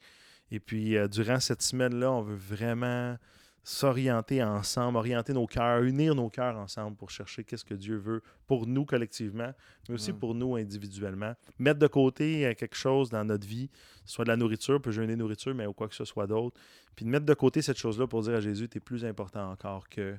Et 0.51 0.61
puis, 0.61 0.97
euh, 0.97 1.09
durant 1.09 1.39
cette 1.39 1.63
semaine-là, 1.63 2.11
on 2.11 2.23
veut 2.23 2.37
vraiment 2.37 3.17
s'orienter 3.63 4.43
ensemble, 4.43 4.97
orienter 4.97 5.33
nos 5.33 5.47
cœurs, 5.47 5.83
unir 5.83 6.15
nos 6.15 6.31
cœurs 6.31 6.57
ensemble 6.57 6.97
pour 6.97 7.11
chercher 7.11 7.45
qu'est-ce 7.45 7.65
que 7.65 7.75
Dieu 7.75 7.97
veut 7.97 8.23
pour 8.47 8.67
nous 8.67 8.87
collectivement, 8.87 9.53
mais 9.89 9.95
aussi 9.95 10.13
Mm. 10.13 10.19
pour 10.19 10.35
nous 10.35 10.57
individuellement. 10.57 11.35
Mettre 11.59 11.79
de 11.79 11.87
côté 11.87 12.47
euh, 12.47 12.55
quelque 12.55 12.75
chose 12.75 13.11
dans 13.11 13.25
notre 13.25 13.47
vie, 13.47 13.71
soit 14.07 14.25
de 14.25 14.31
la 14.31 14.37
nourriture, 14.37 14.81
peut 14.81 14.91
jeûner 14.91 15.15
nourriture, 15.15 15.55
mais 15.55 15.67
ou 15.67 15.75
quoi 15.75 15.89
que 15.89 15.95
ce 15.95 16.07
soit 16.07 16.27
d'autre. 16.27 16.59
Puis 16.97 17.05
de 17.05 17.11
mettre 17.11 17.27
de 17.27 17.35
côté 17.35 17.61
cette 17.61 17.79
chose-là 17.79 18.07
pour 18.07 18.23
dire 18.23 18.35
à 18.35 18.41
Jésus, 18.41 18.69
tu 18.69 18.79
es 18.79 18.81
plus 18.81 19.05
important 19.05 19.51
encore 19.51 19.89
que 19.89 20.17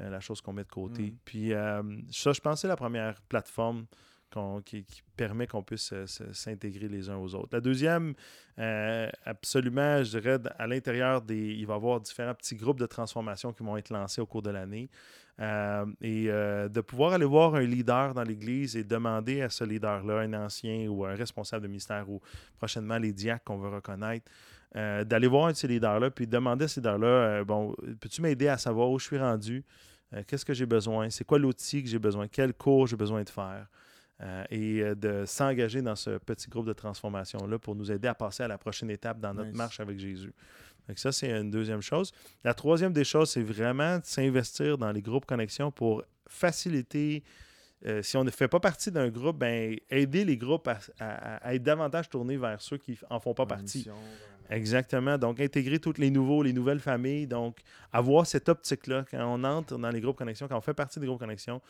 euh, 0.00 0.10
la 0.10 0.20
chose 0.20 0.40
qu'on 0.40 0.54
met 0.54 0.64
de 0.64 0.70
côté. 0.70 1.10
Mm. 1.10 1.16
Puis 1.24 1.52
euh, 1.52 1.82
ça, 2.10 2.32
je 2.32 2.40
pense 2.40 2.62
c'est 2.62 2.68
la 2.68 2.76
première 2.76 3.20
plateforme 3.22 3.84
qui, 4.64 4.84
permet 5.16 5.46
qu'on 5.46 5.62
puisse 5.62 5.92
euh, 5.92 6.06
s'intégrer 6.06 6.88
les 6.88 7.10
uns 7.10 7.16
aux 7.16 7.34
autres. 7.34 7.48
La 7.52 7.60
deuxième, 7.60 8.14
euh, 8.58 9.08
absolument, 9.24 10.02
je 10.04 10.18
dirais, 10.18 10.38
à 10.58 10.66
l'intérieur 10.66 11.22
des. 11.22 11.54
Il 11.54 11.66
va 11.66 11.74
y 11.74 11.76
avoir 11.76 12.00
différents 12.00 12.34
petits 12.34 12.54
groupes 12.54 12.78
de 12.78 12.86
transformation 12.86 13.52
qui 13.52 13.62
vont 13.62 13.76
être 13.76 13.90
lancés 13.90 14.20
au 14.20 14.26
cours 14.26 14.42
de 14.42 14.50
l'année. 14.50 14.90
Euh, 15.40 15.86
et 16.00 16.26
de 16.26 16.80
pouvoir 16.80 17.12
aller 17.12 17.24
voir 17.24 17.54
un 17.54 17.62
leader 17.62 18.12
dans 18.12 18.24
l'Église 18.24 18.76
et 18.76 18.82
demander 18.82 19.40
à 19.40 19.48
ce 19.48 19.62
leader-là, 19.62 20.20
un 20.22 20.32
ancien 20.34 20.88
ou 20.88 21.04
un 21.04 21.14
responsable 21.14 21.62
de 21.62 21.68
ministère 21.68 22.10
ou 22.10 22.20
prochainement 22.58 22.98
les 22.98 23.12
diacres 23.12 23.44
qu'on 23.44 23.58
veut 23.58 23.68
reconnaître, 23.68 24.28
d'aller 24.74 25.28
voir 25.28 25.46
un 25.46 25.52
de 25.52 25.56
ces 25.56 25.68
leaders-là 25.68 26.10
puis 26.10 26.26
demander 26.26 26.64
à 26.64 26.68
ces 26.68 26.80
leaders-là 26.80 27.44
bon, 27.44 27.72
peux-tu 28.00 28.20
m'aider 28.20 28.48
à 28.48 28.58
savoir 28.58 28.90
où 28.90 28.98
je 28.98 29.04
suis 29.04 29.18
rendu? 29.18 29.64
Qu'est-ce 30.26 30.44
que 30.44 30.54
j'ai 30.54 30.66
besoin? 30.66 31.08
C'est 31.08 31.24
quoi 31.24 31.38
l'outil 31.38 31.84
que 31.84 31.88
j'ai 31.88 32.00
besoin? 32.00 32.26
Quel 32.26 32.52
cours 32.52 32.88
j'ai 32.88 32.96
besoin 32.96 33.22
de 33.22 33.30
faire? 33.30 33.68
Euh, 34.20 34.44
et 34.50 34.82
euh, 34.82 34.94
de 34.96 35.24
s'engager 35.26 35.80
dans 35.80 35.94
ce 35.94 36.18
petit 36.18 36.48
groupe 36.48 36.66
de 36.66 36.72
transformation-là 36.72 37.56
pour 37.60 37.76
nous 37.76 37.92
aider 37.92 38.08
à 38.08 38.14
passer 38.14 38.42
à 38.42 38.48
la 38.48 38.58
prochaine 38.58 38.90
étape 38.90 39.20
dans 39.20 39.32
notre 39.32 39.50
Nice. 39.50 39.56
marche 39.56 39.78
avec 39.78 39.96
Jésus. 39.98 40.32
Que 40.88 40.98
ça, 40.98 41.12
c'est 41.12 41.30
une 41.30 41.50
deuxième 41.52 41.82
chose. 41.82 42.12
La 42.42 42.52
troisième 42.54 42.92
des 42.92 43.04
choses, 43.04 43.30
c'est 43.30 43.42
vraiment 43.42 43.98
de 43.98 44.04
s'investir 44.04 44.76
dans 44.76 44.90
les 44.90 45.02
groupes 45.02 45.24
connexion 45.26 45.70
pour 45.70 46.02
faciliter. 46.26 47.22
euh, 47.86 48.02
si 48.02 48.16
on 48.16 48.24
ne 48.24 48.30
fait 48.30 48.48
pas 48.48 48.58
partie 48.58 48.90
d'un 48.90 49.08
groupe, 49.08 49.38
ben, 49.38 49.76
aider 49.88 50.24
les 50.24 50.36
groupes 50.36 50.66
à, 50.66 50.78
à- 50.98 51.36
à 51.46 51.54
être 51.54 51.62
davantage 51.62 52.08
tournés 52.08 52.36
vers 52.36 52.60
ceux 52.60 52.76
qui 52.76 52.98
en 53.08 53.20
font 53.20 53.34
pas 53.34 53.46
partie. 53.46 53.78
mission. 53.78 53.94
Exactement. 54.50 55.18
Donc, 55.18 55.40
intégrer 55.40 55.78
tous 55.78 55.98
les 55.98 56.10
nouveaux, 56.10 56.42
les 56.42 56.52
nouvelles 56.54 56.80
familles. 56.80 57.26
Donc, 57.26 57.58
avoir 57.92 58.26
cette 58.26 58.48
optique-là 58.48 59.04
quand 59.10 59.22
on 59.22 59.44
entre 59.44 59.76
dans 59.76 59.90
les 59.90 60.00
groupes 60.00 60.16
connexion, 60.16 60.48
quand 60.48 60.56
on 60.56 60.60
fait 60.62 60.74
partie 60.74 60.98
des 61.00 61.06
groupes 61.06 61.18
connexion, 61.20 61.60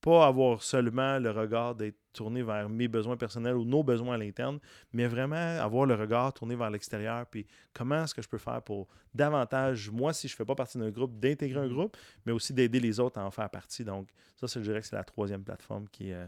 pas 0.00 0.26
avoir 0.28 0.62
seulement 0.62 1.18
le 1.18 1.32
regard 1.32 1.74
d'être 1.74 1.96
tourné 2.12 2.42
vers 2.44 2.68
mes 2.68 2.86
besoins 2.86 3.16
personnels 3.16 3.56
ou 3.56 3.64
nos 3.64 3.82
besoins 3.82 4.14
à 4.14 4.18
l'interne, 4.18 4.60
mais 4.92 5.08
vraiment 5.08 5.34
avoir 5.60 5.86
le 5.86 5.94
regard 5.94 6.32
tourné 6.32 6.54
vers 6.54 6.70
l'extérieur. 6.70 7.26
Puis, 7.26 7.44
comment 7.72 8.04
est-ce 8.04 8.14
que 8.14 8.22
je 8.22 8.28
peux 8.28 8.38
faire 8.38 8.62
pour 8.62 8.86
davantage, 9.12 9.90
moi, 9.90 10.12
si 10.12 10.28
je 10.28 10.34
ne 10.34 10.36
fais 10.36 10.44
pas 10.44 10.54
partie 10.54 10.78
d'un 10.78 10.90
groupe, 10.90 11.18
d'intégrer 11.18 11.58
un 11.58 11.66
Mhm. 11.66 11.72
groupe, 11.74 11.96
mais 12.24 12.30
aussi 12.32 12.52
d'aider 12.52 12.78
les 12.78 13.00
autres 13.00 13.18
à 13.18 13.24
en 13.24 13.32
faire 13.32 13.50
partie. 13.50 13.84
Donc, 13.84 14.10
ça, 14.36 14.46
je 14.46 14.60
dirais 14.60 14.80
que 14.80 14.86
c'est 14.86 14.94
la 14.94 15.02
troisième 15.02 15.42
plateforme 15.42 15.88
qui, 15.88 16.12
euh, 16.12 16.26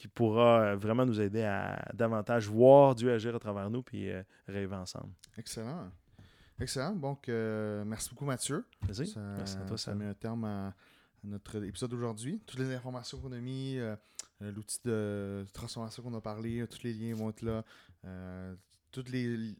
qui 0.00 0.08
pourra 0.08 0.60
euh, 0.62 0.76
vraiment 0.76 1.04
nous 1.04 1.20
aider 1.20 1.42
à 1.42 1.78
davantage 1.92 2.48
voir 2.48 2.94
Dieu 2.94 3.12
agir 3.12 3.34
à 3.34 3.38
travers 3.38 3.68
nous 3.68 3.82
puis 3.82 4.08
euh, 4.08 4.22
rêver 4.48 4.74
ensemble. 4.74 5.12
Excellent. 5.36 5.90
Excellent. 6.58 6.96
Donc, 6.96 7.28
euh, 7.28 7.84
merci 7.84 8.08
beaucoup, 8.08 8.24
Mathieu. 8.24 8.64
Vas-y. 8.80 9.08
Ça, 9.08 9.20
Merci 9.36 9.58
à 9.58 9.60
toi, 9.66 9.76
ça 9.76 9.94
met 9.94 10.06
un 10.06 10.14
terme 10.14 10.46
à, 10.46 10.74
notre 11.22 11.62
épisode 11.62 11.90
d'aujourd'hui. 11.90 12.42
Toutes 12.46 12.60
les 12.60 12.74
informations 12.74 13.18
qu'on 13.18 13.32
a 13.32 13.40
mis, 13.40 13.76
euh, 13.76 13.94
euh, 14.40 14.50
l'outil 14.52 14.78
de 14.86 15.44
transformation 15.52 16.02
qu'on 16.02 16.14
a 16.14 16.20
parlé, 16.22 16.66
tous 16.66 16.82
les 16.82 16.94
liens 16.94 17.14
vont 17.14 17.28
être 17.28 17.42
là. 17.42 17.62
Toutes 18.90 19.10
les, 19.10 19.54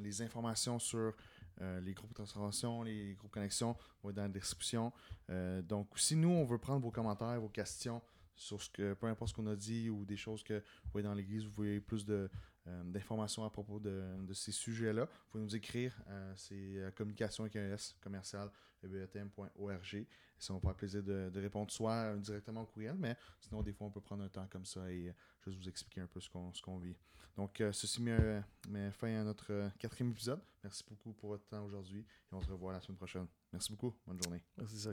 les 0.00 0.22
informations 0.22 0.80
sur 0.80 1.14
Euh, 1.60 1.80
les 1.80 1.92
groupes 1.92 2.10
de 2.10 2.14
transformation, 2.14 2.82
les 2.82 3.14
groupes 3.14 3.32
connexion 3.32 3.76
vont 4.02 4.10
être 4.10 4.16
dans 4.16 4.22
la 4.22 4.28
description. 4.28 4.92
Euh, 5.30 5.60
donc, 5.62 5.88
si 5.96 6.14
nous, 6.14 6.28
on 6.28 6.44
veut 6.44 6.58
prendre 6.58 6.80
vos 6.80 6.90
commentaires, 6.90 7.40
vos 7.40 7.48
questions 7.48 8.00
sur 8.38 8.62
ce 8.62 8.70
que, 8.70 8.94
peu 8.94 9.06
importe 9.06 9.30
ce 9.30 9.34
qu'on 9.34 9.46
a 9.46 9.56
dit 9.56 9.90
ou 9.90 10.04
des 10.04 10.16
choses 10.16 10.42
que 10.42 10.54
vous 10.54 10.90
voyez 10.92 11.06
dans 11.06 11.14
l'église, 11.14 11.44
vous 11.44 11.52
voyez 11.52 11.80
plus 11.80 12.04
de, 12.06 12.30
euh, 12.66 12.84
d'informations 12.84 13.44
à 13.44 13.50
propos 13.50 13.78
de, 13.78 14.02
de 14.22 14.32
ces 14.32 14.52
sujets-là, 14.52 15.04
vous 15.04 15.30
pouvez 15.30 15.44
nous 15.44 15.56
écrire. 15.56 16.00
c'est 16.36 16.54
euh, 16.54 16.90
communication 16.92 17.44
avec 17.44 17.56
un 17.56 17.72
S 17.72 17.94
commercial 18.00 18.50
ebetm.org. 18.82 20.06
Ça 20.38 20.52
va 20.52 20.58
me 20.58 20.60
faire 20.60 20.74
plaisir 20.74 21.02
de, 21.02 21.30
de, 21.30 21.40
répondre 21.40 21.70
soit 21.72 22.14
directement 22.16 22.62
au 22.62 22.66
courriel, 22.66 22.94
mais 22.96 23.16
sinon, 23.40 23.60
des 23.62 23.72
fois, 23.72 23.88
on 23.88 23.90
peut 23.90 24.00
prendre 24.00 24.22
un 24.22 24.28
temps 24.28 24.46
comme 24.48 24.64
ça 24.64 24.88
et 24.90 25.12
juste 25.44 25.58
vous 25.58 25.68
expliquer 25.68 26.00
un 26.00 26.06
peu 26.06 26.20
ce 26.20 26.30
qu'on, 26.30 26.78
vit. 26.78 26.96
Donc, 27.36 27.60
ceci 27.72 28.00
met, 28.00 28.40
met, 28.68 28.92
fin 28.92 29.20
à 29.20 29.24
notre 29.24 29.72
quatrième 29.78 30.12
épisode. 30.12 30.40
Merci 30.62 30.84
beaucoup 30.88 31.12
pour 31.12 31.30
votre 31.30 31.46
temps 31.46 31.64
aujourd'hui 31.64 32.00
et 32.00 32.34
on 32.34 32.40
se 32.40 32.50
revoit 32.50 32.72
la 32.72 32.80
semaine 32.80 32.98
prochaine. 32.98 33.26
Merci 33.52 33.72
beaucoup. 33.72 33.92
Bonne 34.06 34.22
journée. 34.22 34.42
Merci. 34.56 34.88